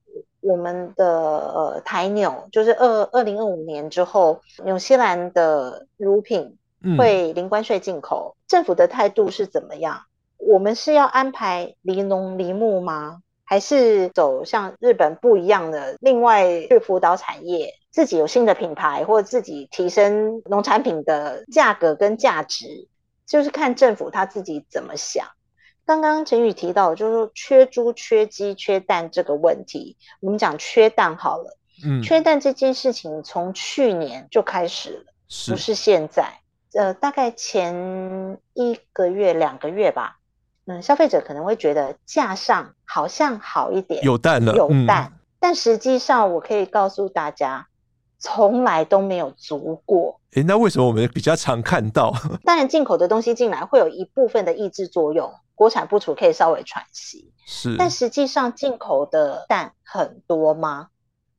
[0.41, 6.57] 我们的呃台纽，就是二二零二五年之后，纽西兰的乳品
[6.97, 10.01] 会零关税进口，嗯，政府的态度是怎么样？
[10.37, 13.21] 我们是要安排离农离牧吗？
[13.43, 22.87] 还是走向日本不一样的，另外去辅导产业，自己有新的品牌，或者自己提升农产品的价格跟价值，
[23.27, 25.27] 就是看政府他自己怎么想。
[25.99, 36.39] 刚刚陈宇提到，就是说缺猪、缺鸡、缺蛋这个问题，我们讲缺蛋好了，嗯，缺蛋这件事情从去年就开始了，是不是现在？
[36.73, 40.19] 呃，大概前一个月、两个月吧。
[40.65, 47.67] 嗯，消费者可能会觉得架上好像好一点，有蛋了，有蛋，但实际上我可以告诉大家，
[48.17, 50.21] 从来都没有足过。
[50.35, 52.13] 诶，那为什么我们比较常看到？
[52.45, 57.31] 当然，进口的东西进来会有一部分的抑制作用，国产不足可以稍微喘息。
[57.45, 60.87] 是，但实际上进口的蛋很多吗？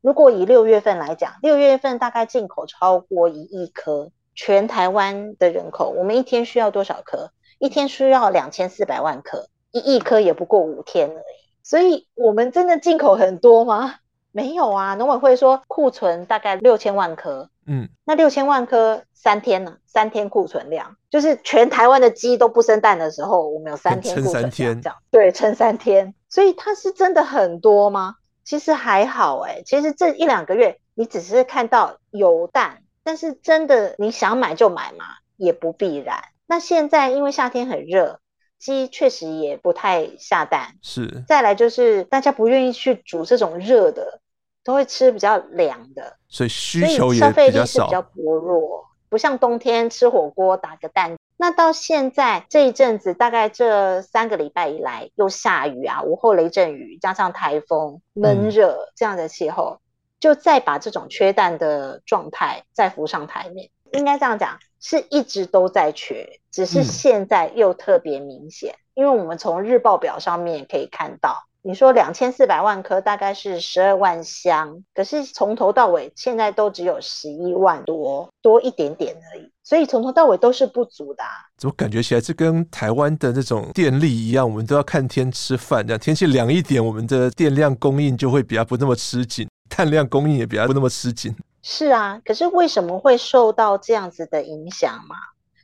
[0.00, 7.32] 如果以六月份来讲，六月份大概进口超过一亿颗，全台湾的人口，我们一天需要多少颗？
[7.58, 11.42] 一天需要两千四百万颗，一亿颗也不过五天而已。
[11.64, 13.96] 所以，我们真的进口很多吗？
[14.33, 14.95] 没有啊。
[14.97, 19.77] 农委会说库存大概六千万颗，嗯，那六千万颗三天呢？
[19.87, 26.14] 三天库存量，就是全台湾的鸡都不生蛋的时候，我们有三天库存量，这样对，撑三天。
[26.29, 28.16] 所以它是真的很多吗？
[28.42, 35.05] 其实还好哎、欸，其实这一两个月你只是看到有蛋，但是真的你想买就买嘛，
[35.37, 36.25] 也不必然。
[36.47, 38.18] 那现在因为夏天很热，
[38.62, 40.77] 鸡确实也不太下蛋。
[40.81, 41.25] 是。
[41.27, 44.20] 再来就是大家不愿意去煮这种热的，
[44.62, 51.16] 都会吃比较凉的，所以需求也消费力是比较薄弱，不像冬天吃火锅打个蛋。
[51.37, 59.83] 那到现在这一阵子，大概这三个礼拜以来，又下雨啊，午后雷阵雨，加上台风闷热这样的气候，嗯，
[60.20, 63.70] 就再把这种缺蛋的状态再浮上台面。
[63.92, 71.37] 应该这样讲，是一直都在缺，只是现在又特别明显，嗯，因为我们从日报表上面可以看到。
[71.64, 81.31] 你说两千四百万颗大概是十二万箱，可是从头到尾现在都只有十一万多，多一点点而已，所以从头到尾都是不足的啊。
[81.57, 91.33] 怎么感觉起来这跟台湾的那种电力一样，我们都要看天吃饭，这样天气凉一点，我们的电量供应就会比较不那么吃紧，碳量供应也比较不那么吃紧。
[91.62, 95.14] 是啊，可是为什么会受到这样子的影响嘛？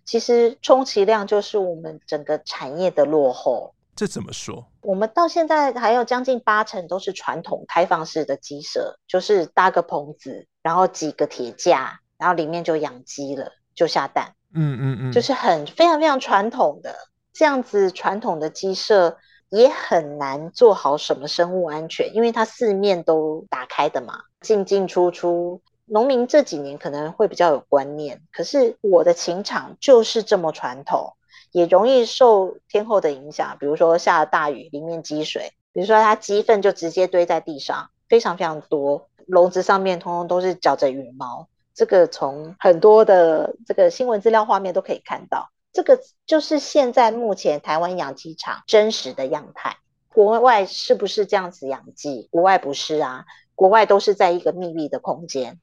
[0.05, 3.75] 其实充其量就是我们整个产业的落后。
[3.97, 4.65] 这怎么说？
[4.81, 14.35] 我们到现在还有将近八成都是传统开放式的鸡舍，就是搭个棚子，然后几个铁架，然后里面就养鸡了，就下蛋。
[14.55, 16.95] 嗯嗯嗯，就是很非常非常传统的
[17.33, 19.19] 这样子，传统的鸡舍
[19.51, 25.61] 也很难做好什么生物安全，因为它四面都打开的嘛，进进出出。
[25.89, 31.15] 农民这几年可能会比较有观念，可是我的禽场就是这么传统。
[31.51, 49.79] 也容易受天候的影响，比如说下了大雨，里面积水，比如说它鸡粪就直接堆在地上，非常非常多，笼子上面通通都是搅着羽毛，这个从很多的这个新闻资料画面都可以看到，这个就是现在目前台湾养鸡场真实的样态。
[50.13, 52.29] 国外是不是这样子养鸡？
[52.31, 53.25] 国外不是啊，
[53.55, 55.59] 国外都是在一个密闭的空间，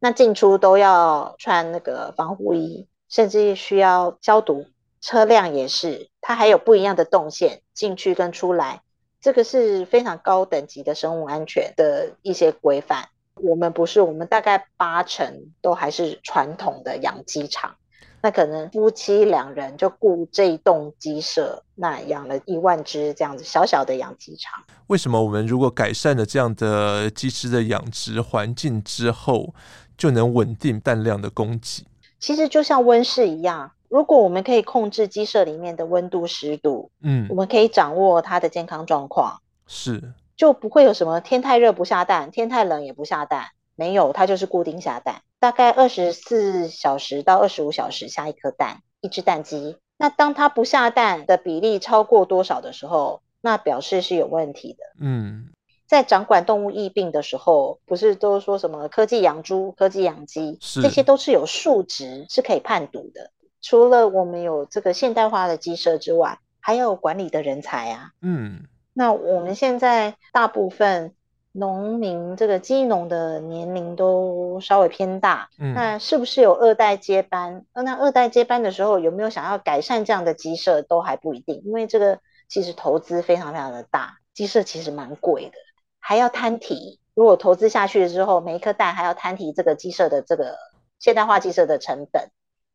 [0.00, 4.66] 那进出都要穿那个防护衣，甚至需要消毒。
[5.00, 8.82] 车辆也是，它还有不一样的动线进去跟出来，
[9.20, 13.08] 这个是非常高等级的生物安全的一些规范。
[13.36, 17.76] 我们不是，我们大概八成都还是传统的养鸡场。
[18.20, 24.64] 那可能夫妻两人就雇这一栋鸡舍，那养了一万只这样子小小的养鸡场。
[24.88, 29.54] 为什么我们如果改善了这样的鸡只的养殖环境之后，
[29.98, 31.84] 就能稳定蛋量的供给？
[32.18, 33.72] 其实就像温室一样。
[33.90, 49.78] 如果我们可以控制鸡舍里面的温度、湿度，嗯，我们可以掌握它的健康状况，是就不会有什么天太热不下蛋，天太冷也不下蛋，没有，它就是固定下蛋，大概二十四小时到二十五小时下一颗蛋，一只蛋鸡。
[49.96, 54.84] 那当它不下蛋的比例超过多少的时候，那表示是有问题的。
[55.00, 55.48] 嗯，
[55.88, 63.30] 在掌管动物疫病的时候，不是都说什么科技养猪、科技养鸡，这些都是有数值是可以判读的。
[63.62, 68.10] 除了我们有这个现代化的鸡舍之外，还有管理的人才啊。
[68.20, 71.14] 嗯，那我们现在大部分
[71.52, 77.64] 农民这个鸡农的年龄都稍微偏大，嗯，那是不是有二代接班？
[77.72, 85.52] 那二代接班的时候有没有想要改善这样的鸡舍都还不一定，因为这个其实投资非常非常的大，鸡舍其实蛮贵的，
[86.00, 87.00] 还要摊提。
[87.14, 90.56] 如果投资下去之后，每一颗蛋还要摊提这个鸡舍的这个
[90.98, 92.30] 现代化鸡舍的成本。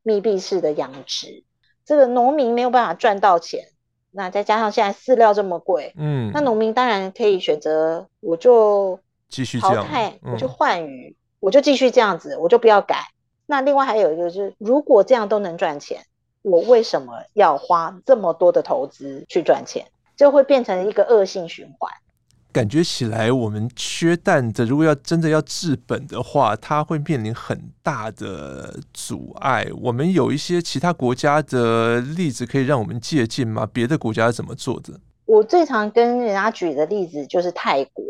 [0.06, 1.46] 密闭式的养殖，
[1.86, 3.70] 这个农民没有办法赚到钱。
[4.12, 9.00] 那再加上现在饲料这么贵，嗯，那农民当然可以选择，我就
[9.30, 12.98] 继续淘汰，我就换鱼，嗯，我就继续这样子，我就不要改。
[13.46, 16.04] 那另外还有一个就是，如果这样都能赚钱，
[16.42, 19.88] 我为什么要花这么多的投资去赚钱？
[20.18, 21.90] 就会变成一个恶性循环。
[22.54, 29.66] 感觉起来，我们缺蛋的，如果要真的要治本的话，它会面临很大的阻碍。
[29.82, 33.68] 我们有一些其他国家的例子可以让我们借鉴吗？
[33.74, 34.94] 别的国家怎么做的？
[35.26, 38.04] 我最常跟人家举的例子就是泰国。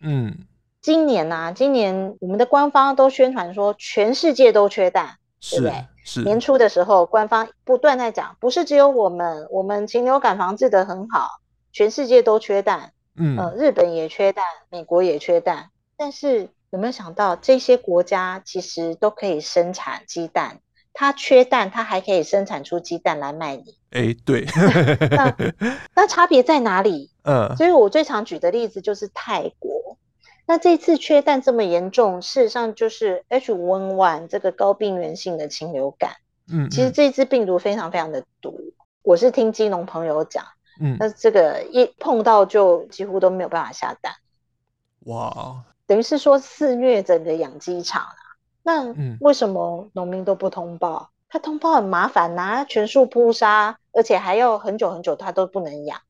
[0.00, 0.34] 嗯，
[0.82, 5.86] 今年啊，今年我们的官方都宣传说全世界都缺蛋，是对不对？
[6.04, 11.28] 是年初的时候，官方不断在讲，不是只有我们，我们禽流感防治得很好，
[11.72, 12.90] 全世界都缺蛋。
[13.16, 20.60] 嗯，呃，日本也缺蛋，美国也缺蛋，但是有没有想到这些国家其实都可以生产鸡蛋？
[20.92, 23.76] 它缺蛋，它还可以生产出鸡蛋来卖你。
[23.90, 24.44] 哎，对，
[25.10, 25.36] 那
[25.94, 27.10] 那差别在哪里？
[27.24, 29.98] 嗯，所以我最常举的例子就是泰国。
[30.46, 36.12] 那这次缺蛋这么严重，事实上就是 H5N1 这个高病原性的禽流感。
[36.52, 38.60] 嗯，其实这支病毒非常非常的毒。
[39.02, 40.44] 我是听基农朋友讲。
[40.80, 44.14] 嗯，那这个一碰到就几乎都没有办法下蛋，
[45.06, 48.16] 哇，等于是说肆虐整个养鸡场啊。
[48.62, 51.10] 那为什么农民都不通报？
[51.28, 56.00] 他通报很麻烦呐，全数扑杀，而且还要很久很久他都不能养，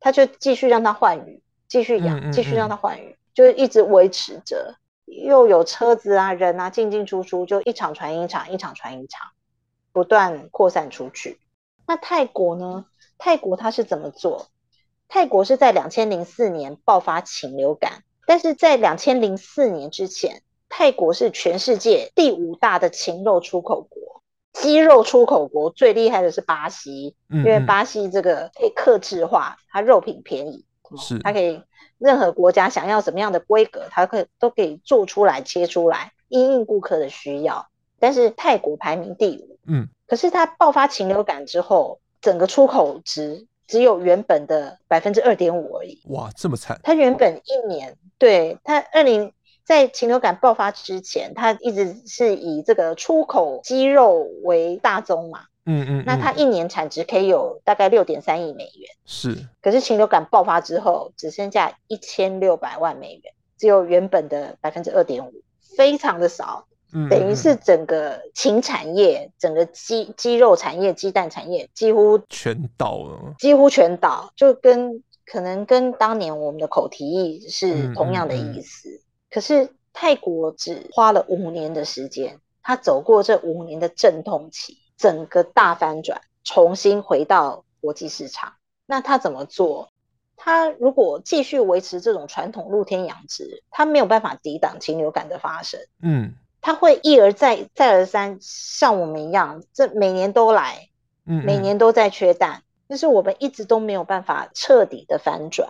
[0.00, 4.76] 他就继续让他换羽，继续养，继续让他换羽，嗯嗯嗯，就一直维持着。
[5.06, 9.28] 又有车子啊、人啊进进出出，就一场传一场，一场传一场，
[9.92, 11.38] 不断扩散出去。
[11.86, 12.86] 那泰国呢？
[13.18, 14.48] 泰国它是怎么做？
[15.06, 30.64] 泰国是在两千零四年爆发禽流感，但是在两千零四年之前，泰国是全世界第五大的禽肉出口国，鸡肉出口国最厉害的是巴西，因为巴西这个可以克制化，它肉品便宜，
[30.98, 31.62] 是它可以
[31.98, 37.68] 任何国家想要什么样的规格，它可以都可以做出来切出来，因应顾客的需要。
[38.00, 42.00] 但是泰国排名第五，嗯，可是它爆发禽流感之后。
[42.24, 46.00] 整个出口值只有原本的百分之二点五而已。
[46.06, 46.80] 哇，这么惨！
[46.82, 49.30] 它原本一年，对，它二零
[49.62, 55.40] 在禽流感爆发之前，它一直是以这个出口鸡肉为大宗嘛。
[55.66, 56.04] 嗯，嗯嗯。
[56.06, 58.88] 那它一年产值可以有大概六点三亿美元。
[59.04, 59.46] 是。
[59.60, 65.32] 可是禽流感爆发之后，只剩下一千六百万美元，只有原本的百分之二点五，
[65.76, 66.66] 非常的少。
[67.10, 78.88] 等于是整个禽产业，整个鸡鸡肉产业、鸡蛋产业几乎全倒了，几乎全倒，就跟可能跟当年我们的口蹄疫是同样的意思。
[78.90, 79.02] 嗯嗯嗯。
[79.28, 88.52] 可是泰国只花了五年的时间，他走过这五年的阵痛期，整个大翻转，重新回到国际市场。
[88.86, 89.90] 那他怎么做？
[90.36, 95.80] 他如果继续维持这种传统露天养殖，他没有办法抵挡禽流感的发生。
[96.00, 96.34] 嗯。
[96.64, 100.88] 他会一而再、再而三，像我们一样，这每年都来，
[101.26, 105.68] 嗯，每年都在缺蛋，但是我们一直都没有办法彻底的反转。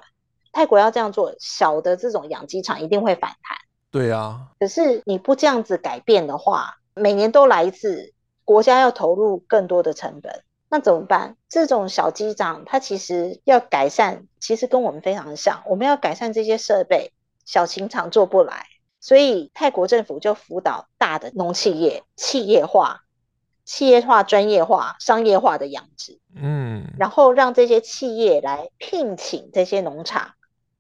[0.53, 3.59] 泰国要这样做，小的这种养鸡场一定会反弹。
[3.91, 8.15] 对啊，可是你不这样子改变的话，每年都来一次，
[8.45, 11.37] 国家要投入更多的成本，那怎么办？
[11.49, 17.13] 这种小鸡场，它其实要改善，其实跟我们非常像，我们要改善这些设备，
[17.45, 18.67] 小型厂做不来。
[19.05, 23.03] 所以泰国政府就辅导大的农企业企业化、
[23.67, 30.31] 企业化、专业化、商业化的养殖，嗯，然后让这些企业来聘请这些农场，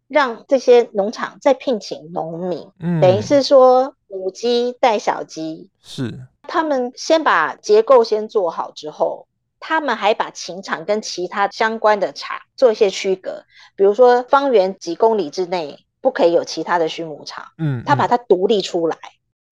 [0.08, 6.26] 让这些农场再聘请农民，嗯，等于是说母鸡带小鸡，是。
[6.48, 9.28] 他们先把结构先做好之后，
[9.60, 13.44] 他们还把禽场跟其他相关的场做一些区隔，
[13.76, 15.83] 比如说方圆几公里之内。
[16.04, 18.98] 不可以有其他的畜牧场，嗯，他把它独立出来，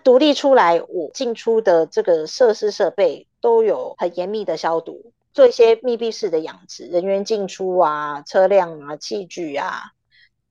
[0.05, 9.81] 独立出来，我进出的这个设施设备都有很严密的消毒，做一些密闭式的养殖，人员进出啊，车辆啊，器具啊，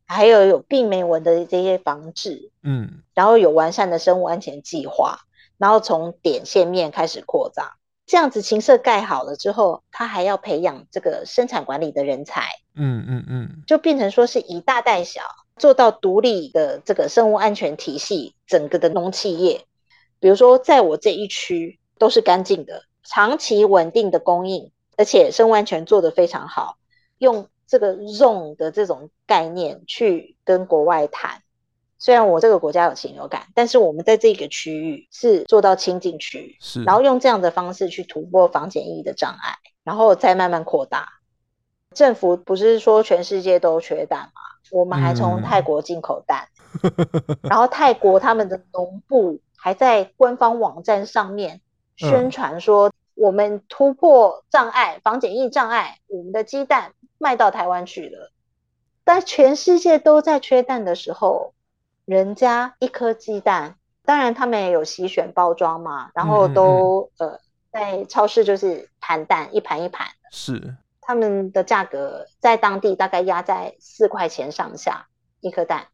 [0.07, 5.19] 还有有病媒蚊的这些防治，嗯，然后有完善的生物安全计划，
[5.59, 7.73] 然后从点线面开始扩张，
[8.12, 12.41] 这样子禽舍盖好了之后，他还要培养这个生产管理的人才，
[12.76, 15.22] 嗯嗯嗯，就变成说是以大带小。
[15.55, 19.66] 做到独立的这个生物安全体系，整个的农企业，
[20.20, 26.76] 比如说在我这一区都是干净的，长期稳定的供应，而且生物安全做得非常好，
[27.18, 31.41] 用这个 zone 的这种概念去跟国外谈。
[32.01, 41.07] 虽然我这个国家有禽流感，但是我们在这个区域是做到清净区，是，然后用这样的方式去突破防检疫的障碍，然后再慢慢扩大。
[41.93, 44.41] 政府不是说全世界都缺蛋吗？
[44.71, 46.47] 我们还从泰国进口蛋，
[46.81, 51.61] 嗯、 然后泰国他们的农部还在官方网站上面
[51.97, 58.31] 宣传说，我们突破障碍，防检疫障碍，我们的鸡蛋卖到台湾去了。
[59.03, 61.53] 但全世界都在缺蛋的时候，
[62.05, 67.39] 人家一颗鸡蛋，当然他们也有洗选包装嘛，然后都、嗯嗯、呃
[67.71, 70.75] 在超市就是盘蛋，一盘一盘的，是。
[71.03, 75.07] 他们的价格在当地大概压在四块钱上下
[75.39, 75.87] 一颗蛋，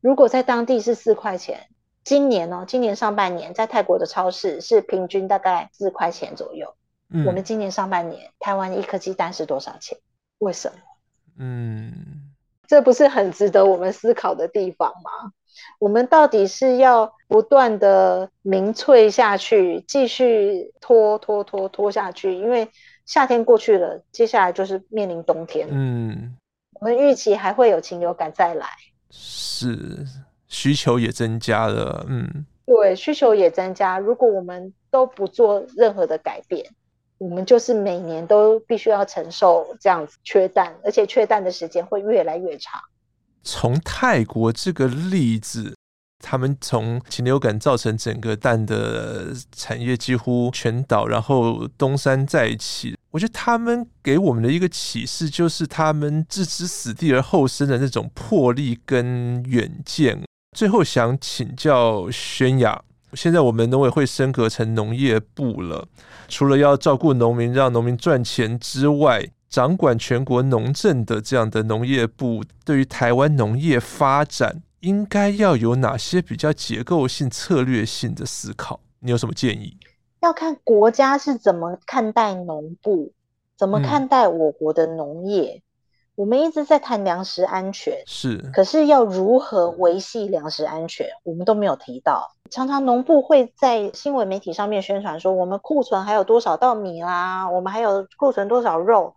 [0.00, 1.68] 如果在当地是四块钱，
[2.02, 6.74] 今年哦，今年上半年在泰国的超市是平均大概四块钱左右。
[7.10, 9.98] 嗯，我们今年上半年台湾一颗鸡蛋是多少钱？
[10.38, 10.78] 为什么？
[11.38, 12.29] 嗯，
[12.70, 15.32] 这不是很值得我们思考的地方吗？
[15.80, 22.32] 我们到底是要不断的民粹下去，继续拖拖拖拖下去？
[22.32, 22.68] 因为
[23.06, 25.66] 夏天过去了，接下来就是面临冬天。
[25.68, 26.36] 嗯，
[26.74, 28.68] 我们预期还会有禽流感再来，
[29.10, 30.06] 是
[30.46, 32.06] 需求也增加了。
[32.08, 33.98] 嗯，对，需求也增加。
[33.98, 36.64] 如果我们都不做任何的改变，
[37.20, 42.80] 我们就是每年都必须要承受这样子缺蛋，而且缺蛋的时间会越来越长。
[43.42, 45.76] 从泰国这个例子，
[46.18, 52.96] 他们从禽流感造成整个蛋的产业几乎全倒，然后东山再起。
[53.10, 60.22] 我觉得他们给我们的一个启示，就是他们置之死地而后生的那种魄力跟远见。
[60.56, 62.82] 最后想请教轩雅，
[63.14, 65.88] 现在我们农委会升格成农业部了，
[66.28, 78.80] 除了要照顾农民，让农民赚钱之外，掌管全国农政的这样的农业部，对于台湾农业发展，应该要有哪些比较结构性、策略性的思考？
[79.00, 79.76] 你有什么建议？
[80.20, 83.12] 要看国家是怎么看待农部，
[83.56, 85.54] 怎么看待我国的农业。
[85.56, 85.62] 嗯、
[86.20, 92.36] 我们一直在谈粮食安全，是，可是要如何维系粮食安全，我们都没有提到。
[92.50, 99.14] 常常农部会在新闻媒体上面宣传说，我们库存还有多少稻米啦，我们还有库存多少肉。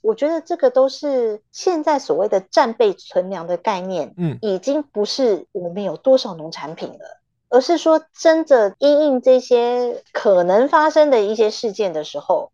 [0.00, 7.20] 我觉得这个都是现在所谓的战备存粮的概念，嗯，已经不是我们有多少农产品了，
[7.50, 12.52] 而是说真的因应这些可能发生的一些事件的时候，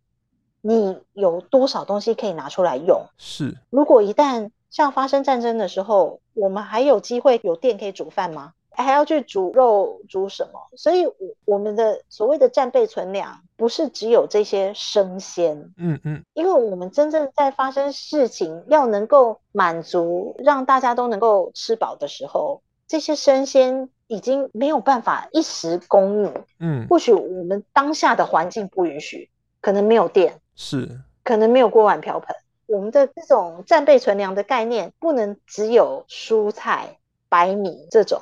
[0.66, 3.04] 你有多少东西可以拿出来用？
[3.18, 8.54] 是，如果一旦像发生战争的时候，我们还有机会有电可以煮饭吗？
[8.70, 10.58] 还要去煮肉煮什么？
[10.74, 32.34] 所以，我我们的所谓的战备存粮，不是只有这些生鲜，嗯嗯，因为我们真正在发生事情，要能够满足让大家都能够吃饱的时候，这些生鲜已经没有办法一时供应，嗯，或许我们当下的环境不允许，可能没有电，是，可能没有锅碗瓢盆，
[32.66, 36.98] 我们的这种战备存粮的概念，不能只有蔬菜、
[37.28, 38.20] 白米这种。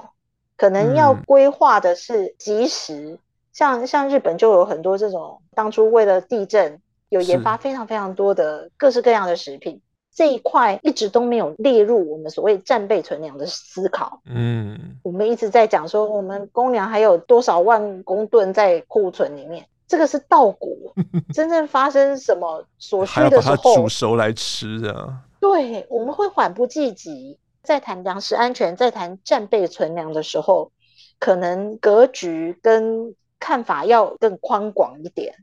[0.57, 3.19] 可能要规划的是即时，嗯、
[3.53, 9.81] 像像日本就有很多这种，当初为了地震有研发非常非常多的各式各样的食品，
[10.15, 14.21] 这一块一直都没有列入我们所谓战备存粮的思考。
[14.27, 20.95] 嗯，我们一直在讲说我们公粮还有多少万公吨在库存里面，这个是稻谷，
[21.35, 25.21] 真正发生什么所需的时候，还要把它煮熟来吃啊。
[25.39, 27.39] 对，我们会缓不济急。
[27.63, 30.73] 在谈粮食安全，在谈战备存粮的时候，
[31.19, 35.35] 可能格局跟看法要更宽广一点。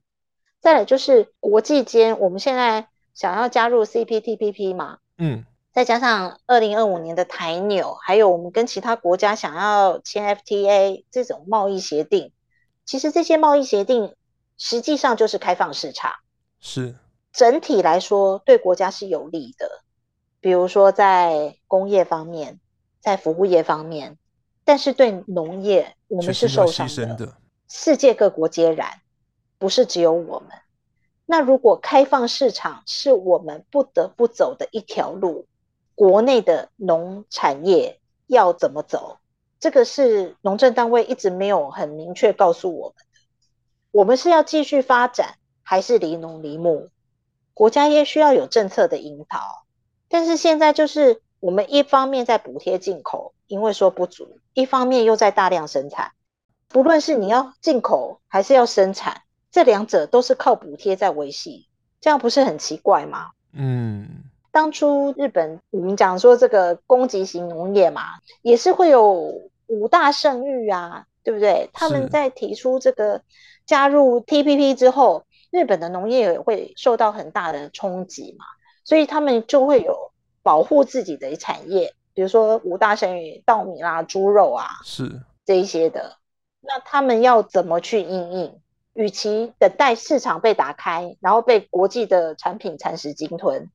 [0.59, 12.31] 再来就是国际间，我们现在想要加入 CPTPP 嘛，嗯，再加上二零二五年的台纽，还有我们跟其他国家想要签 FTA 这种贸易协定，
[12.83, 14.15] 其实这些贸易协定
[14.59, 16.11] 实际上就是开放市场，
[16.59, 16.95] 是
[17.31, 19.81] 整体来说对国家是有利的。
[20.41, 22.59] 比如说，在工业方面，
[22.99, 24.17] 在服务业方面，
[24.63, 26.87] 但是对农业，我们是受伤
[27.17, 27.35] 的。
[27.67, 29.01] 世界各国皆然，
[29.57, 30.49] 不是只有我们。
[31.25, 35.45] 那如果开放市场是我们不得不走的一条路，
[35.95, 39.19] 国内的农产业要怎么走？
[39.59, 43.08] 这个是农政单位一直没有很明确告诉我们的。
[43.91, 46.89] 我们是要继续发展，还是离农离牧？
[47.53, 49.65] 国家也需要有政策的引导。
[50.07, 56.11] 但是现在就是我们一方面在补贴进口，因为说不足；一方面又在大量生产。
[56.67, 61.67] 不论是你要进口还是要生产，这两者都是靠补贴在维系，
[61.99, 63.31] 这样不是很奇怪吗？
[63.53, 68.03] 嗯，当初日本我们讲说这个供给型农业嘛，
[68.43, 69.33] 也是会有
[69.65, 71.69] 五大圣域啊，对不对？
[71.73, 73.23] 他们在提出这个
[73.69, 78.43] 加入 TPP 之后，日本的农业也会受到很大的冲击嘛。
[78.83, 80.11] 所以他们就会有
[80.41, 86.17] 保护自己的产业，比如说五大神鱼、稻米啦、猪肉啊，是这一些的。
[86.61, 88.59] 那他们要怎么去应应？
[88.93, 93.69] 与其等待市场被打开，然后被国际的产品蚕食鲸吞，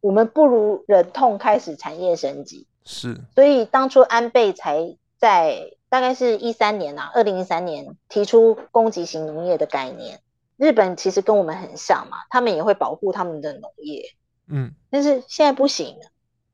[0.00, 2.66] 我们不如忍痛开始产业升级。
[2.82, 3.20] 是。
[3.34, 10.20] 所以当初安倍才在大概是一三年啊，二零一三年提出供给型农业的概念。
[10.56, 14.04] 日本其实跟我们很像嘛，他们也会保护他们的农业。
[14.46, 15.96] 嗯，但是现在不行，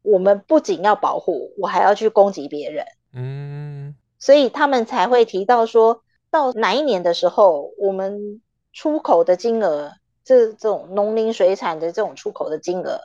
[0.02, 2.86] 我们不仅要保护，我还要去攻击别人。
[3.12, 8.40] 嗯，所以他们才会提到说，到哪一年的时候，我们
[8.72, 9.92] 出口的金额，
[10.24, 13.00] 这这种农林水产的这种出口的金额，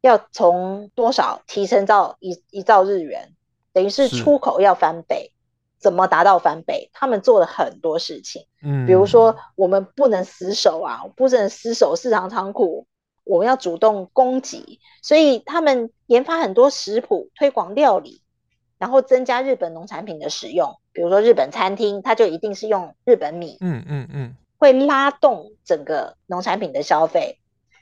[0.00, 3.35] 要从多少提升到一一兆日元，
[3.76, 5.32] 等于是出口要翻倍。
[5.78, 6.88] 怎么达到翻倍？
[6.94, 12.86] 他们做了很多事情，嗯，比如说我们不能死守啊，不能死守市场仓库，
[13.24, 18.22] 我们要主动供给，所以他们研发很多食谱，推广料理，
[18.78, 20.74] 然后增加日本农产品的使用。
[20.92, 27.38] 比如说日本餐厅，它就一定是用日本米，嗯嗯嗯，会拉动整个农产品的消费。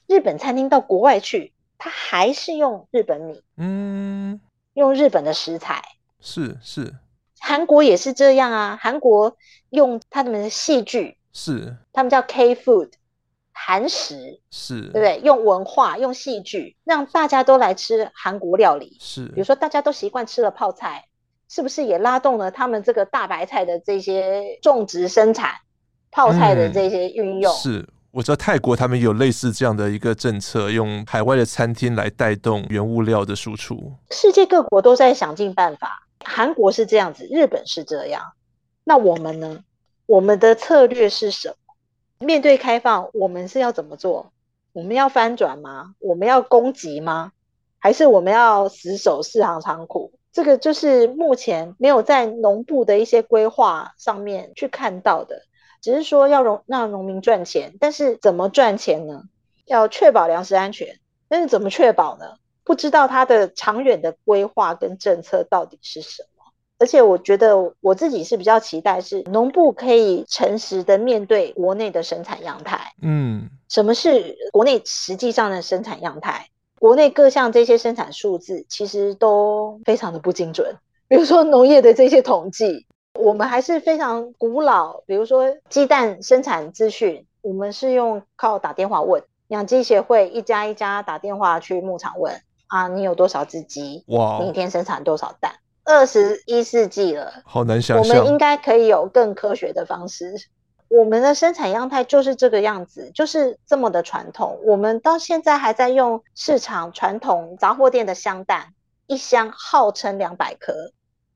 [0.09, 4.41] 日本餐厅到国外去，它还是用日本米，嗯，
[4.75, 5.83] 用日本的食材，
[6.21, 6.95] 是是。
[7.41, 9.37] 韩国也是这样啊，韩国
[9.71, 12.91] 用他们的戏剧，是他们叫 K food，
[13.53, 15.21] 韩食，是对不对？
[15.23, 18.97] 用文化，用戏剧，让大家都来吃韩国料理。
[18.99, 21.05] 是，比如说大家都习惯吃了泡菜，
[21.49, 25.53] 是不是也拉动了他们这个大白菜的这些种植生产，
[26.11, 27.53] 泡菜的这些运用？
[27.53, 33.93] 嗯、是，我知道泰国他们有类似这样的一个政策，用海外的餐厅来带动原物料的输出。
[34.13, 36.07] 世界各国都在想尽办法。
[36.25, 38.23] 韩国是这样子，日本是这样，
[38.85, 39.65] 那我们呢？
[40.07, 42.25] 我们的策略是什么？
[42.25, 44.31] 面对开放，我们是要怎么做？
[44.73, 45.97] 我们要翻转吗？
[45.99, 47.33] 我们要攻击吗？
[47.81, 50.13] 还是我们要死守四行仓库？
[50.33, 55.43] 这个就是目前没有在农部的一些规划上面去看到的，
[55.85, 59.25] 只是说要让让农民赚钱，但是怎么赚钱呢？
[59.67, 62.25] 要确保粮食安全，但是怎么确保呢？
[62.65, 66.45] 不知道它的长远的规划跟政策到底是什么，
[66.79, 72.95] 而且我觉得我自己是比较期待是农部可以诚实的面对国内的生产样态。
[73.03, 76.49] 嗯，什么是国内实际上的生产样态？
[76.79, 80.77] 国内各项这些生产数字其实都非常的不精准。
[81.09, 82.87] 比如说农业的这些统计，
[83.25, 85.01] 我们还是非常古老。
[85.07, 92.39] 比如说鸡蛋生产资讯，我们是用靠打电话问养鸡协会一家一家打电话去牧场问。
[92.67, 94.05] 啊，你有多少只鸡？
[94.09, 95.53] 哇，你一天生产多少蛋？
[95.85, 98.17] 二十一世纪了，好难想象。
[98.17, 100.35] 我们应该可以有更科学的方式。
[100.89, 104.59] 我们的生产样态就是这个样子，就是这么的传统。
[104.65, 108.75] 我们到现在还在用市场传统杂货店的香蛋，
[109.07, 110.91] 一箱号称两百颗，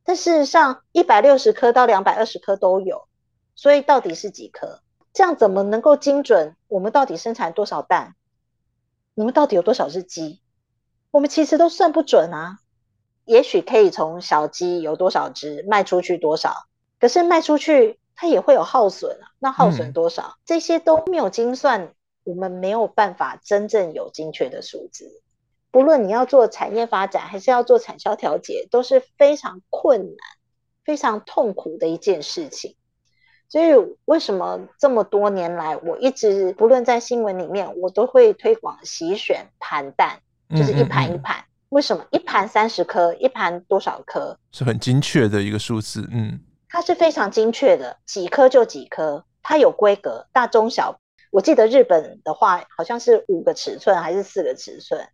[0.09, 3.07] 但事实上一百六十颗到两百二十颗都有。
[3.55, 4.81] 所以到底是几颗？
[5.13, 6.57] 这样怎么能够精准？
[6.67, 8.15] 我们到底生产多少蛋？
[9.13, 10.41] 你们到底有多少只鸡？
[11.11, 12.61] 我们其实都算不准啊，
[13.27, 16.55] 也许可以从小鸡有多少只卖出去多少，
[16.99, 20.23] 可是卖出去它也会有耗损啊，那耗损多少？
[20.23, 21.93] 嗯，这些都没有精算，
[22.25, 25.21] 我们没有办法真正有精确的数字。
[25.71, 30.17] 不论你要做产业发展，还是要做产销调节，都是非常困难、
[30.85, 32.77] 非常痛苦的一件事情。
[33.49, 33.73] 所以
[34.05, 40.21] 为什么这么多年来，我一直不论在新闻里面，我都会推广洗选盘蛋。
[40.57, 44.39] 就是一盘一盘，嗯嗯嗯，为什么一盘三十颗，一盘多少颗？
[44.51, 46.41] 是很精确的一个数字，嗯，
[46.71, 51.01] 它是非常精确的，几颗就几颗，它有规格，大中小。
[51.31, 55.07] 我记得日本的话，好像是五个尺寸还是四个尺寸，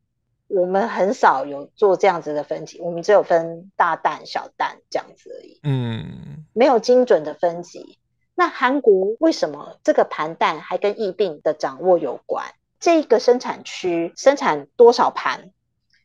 [0.49, 7.99] 我们很少有做这样子的分级，我们只有分大蛋、小蛋这样子而已，嗯，没有精准的分级。
[8.35, 12.45] 那韩国为什么这个盘蛋还跟疫病的掌握有关？
[12.79, 15.51] 这个生产区生产多少盘？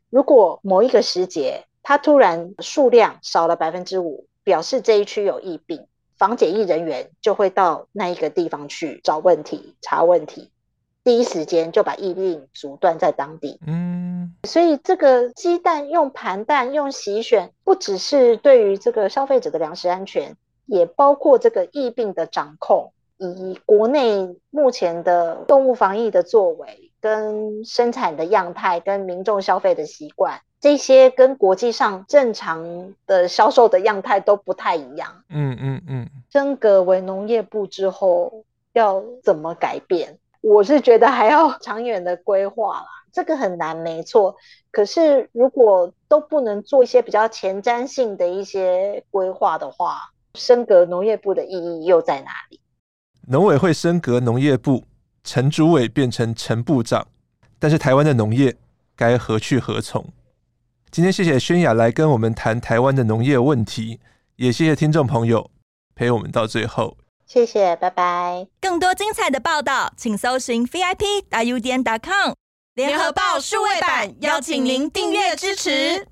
[0.09, 5.87] 如果某一个时节它突然数量少了百分之五，表示这一区有疫病，
[6.17, 10.51] 防检疫人员就会到那一个地方去找问题、查问题，
[11.03, 13.59] 第一时间就把疫病阻断在当地。
[13.65, 20.35] 嗯，所以这个鸡蛋用盘蛋用洗选，不只是对于这个消费者的粮食安全，
[20.65, 22.91] 也包括这个疫病的掌控。
[23.17, 35.23] 以国内目前的动物防疫的作为、跟生产的样态、跟民众消费的习惯，这些跟国际上正常的销售的样态都不太一样。
[35.27, 36.09] 嗯嗯嗯。
[36.31, 40.17] 升格为农业部之后，要怎么改变？
[40.41, 44.35] 我是觉得还要 长远的规划啦，这个很难，没错。
[44.71, 52.59] 可是如果都不能做一些比较前瞻性的一些规划的话，升格农业部的意义又在哪里？
[53.27, 54.83] 农委会升格农业部，
[55.23, 57.07] 陈主委变成陈部长，
[57.59, 58.55] 但是台湾的农业
[58.95, 60.05] 该何去何从？
[60.91, 63.99] 今天谢谢轩雅来跟我们谈台湾的农业问题，
[64.37, 65.51] 也谢谢听众朋友
[65.93, 66.97] 陪我们到最后。
[67.31, 68.47] 谢谢，拜拜。
[68.59, 72.33] 更多精彩的报道，请搜寻 VIP 大 U 点 com
[72.73, 76.07] 联合报数位版，邀请您订阅支持。